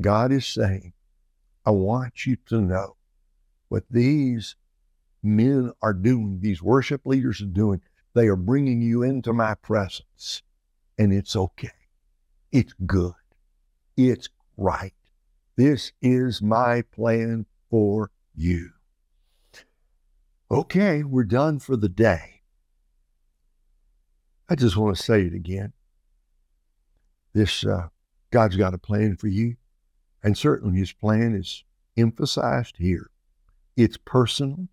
God 0.00 0.30
is 0.30 0.46
saying, 0.46 0.92
I 1.66 1.70
want 1.70 2.26
you 2.26 2.36
to 2.46 2.60
know 2.60 2.96
what 3.68 3.84
these 3.90 4.56
men 5.22 5.72
are 5.82 5.92
doing, 5.92 6.38
these 6.40 6.62
worship 6.62 7.04
leaders 7.04 7.40
are 7.40 7.46
doing. 7.46 7.80
They 8.14 8.26
are 8.26 8.36
bringing 8.36 8.82
you 8.82 9.02
into 9.02 9.32
my 9.32 9.54
presence, 9.54 10.42
and 10.98 11.12
it's 11.12 11.36
okay. 11.36 11.68
It's 12.50 12.72
good. 12.86 13.12
It's 13.96 14.28
right. 14.56 14.94
This 15.60 15.92
is 16.00 16.40
my 16.40 16.80
plan 16.80 17.44
for 17.68 18.10
you. 18.34 18.70
Okay, 20.50 21.02
we're 21.02 21.24
done 21.24 21.58
for 21.58 21.76
the 21.76 21.86
day. 21.86 22.40
I 24.48 24.54
just 24.54 24.78
want 24.78 24.96
to 24.96 25.02
say 25.02 25.20
it 25.20 25.34
again. 25.34 25.74
This 27.34 27.66
uh, 27.66 27.88
God's 28.30 28.56
got 28.56 28.72
a 28.72 28.78
plan 28.78 29.18
for 29.18 29.28
you, 29.28 29.56
and 30.22 30.34
certainly 30.34 30.78
His 30.78 30.94
plan 30.94 31.34
is 31.34 31.62
emphasized 31.94 32.78
here. 32.78 33.10
It's 33.76 33.98
personal. 33.98 34.66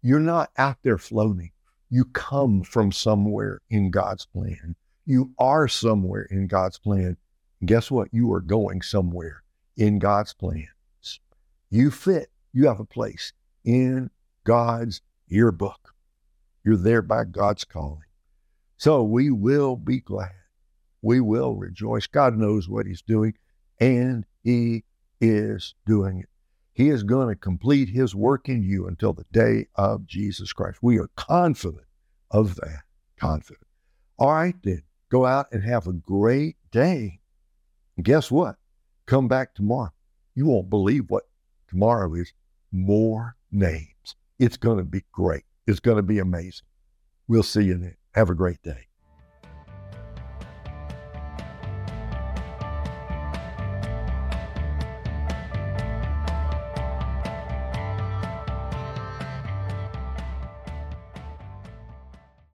You're 0.00 0.20
not 0.20 0.52
out 0.56 0.78
there 0.84 0.96
floating. 0.96 1.50
You 1.90 2.06
come 2.06 2.62
from 2.62 2.92
somewhere 2.92 3.60
in 3.68 3.90
God's 3.90 4.24
plan. 4.24 4.76
You 5.04 5.34
are 5.38 5.68
somewhere 5.68 6.22
in 6.22 6.46
God's 6.46 6.78
plan. 6.78 7.18
And 7.60 7.68
guess 7.68 7.90
what? 7.90 8.08
You 8.10 8.32
are 8.32 8.40
going 8.40 8.80
somewhere 8.80 9.42
in 9.76 9.98
God's 9.98 10.32
plans. 10.34 11.20
You 11.70 11.90
fit, 11.90 12.30
you 12.52 12.66
have 12.66 12.80
a 12.80 12.84
place 12.84 13.32
in 13.64 14.10
God's 14.44 15.00
yearbook. 15.26 15.94
You're 16.64 16.76
there 16.76 17.02
by 17.02 17.24
God's 17.24 17.64
calling. 17.64 18.02
So 18.76 19.02
we 19.02 19.30
will 19.30 19.76
be 19.76 20.00
glad. 20.00 20.32
We 21.02 21.20
will 21.20 21.54
rejoice. 21.54 22.06
God 22.06 22.36
knows 22.36 22.68
what 22.68 22.86
He's 22.86 23.02
doing, 23.02 23.34
and 23.80 24.24
He 24.42 24.84
is 25.20 25.74
doing 25.86 26.20
it. 26.20 26.28
He 26.72 26.88
is 26.88 27.02
going 27.02 27.28
to 27.28 27.36
complete 27.36 27.88
His 27.88 28.14
work 28.14 28.48
in 28.48 28.62
you 28.62 28.86
until 28.86 29.12
the 29.12 29.26
day 29.32 29.66
of 29.76 30.06
Jesus 30.06 30.52
Christ. 30.52 30.78
We 30.82 30.98
are 30.98 31.08
confident 31.16 31.86
of 32.30 32.56
that. 32.56 32.82
Confident. 33.18 33.66
All 34.18 34.32
right, 34.32 34.56
then. 34.62 34.82
Go 35.08 35.24
out 35.24 35.46
and 35.52 35.62
have 35.62 35.86
a 35.86 35.92
great 35.92 36.56
day. 36.72 37.20
And 37.96 38.04
guess 38.04 38.30
what? 38.30 38.56
Come 39.06 39.28
back 39.28 39.54
tomorrow. 39.54 39.92
You 40.34 40.46
won't 40.46 40.68
believe 40.68 41.04
what 41.08 41.24
tomorrow 41.68 42.12
is. 42.14 42.32
More 42.72 43.36
names. 43.52 44.16
It's 44.38 44.56
going 44.56 44.78
to 44.78 44.84
be 44.84 45.04
great. 45.12 45.44
It's 45.66 45.80
going 45.80 45.96
to 45.96 46.02
be 46.02 46.18
amazing. 46.18 46.66
We'll 47.28 47.44
see 47.44 47.62
you 47.62 47.78
then. 47.78 47.96
Have 48.14 48.30
a 48.30 48.34
great 48.34 48.60
day. 48.62 48.85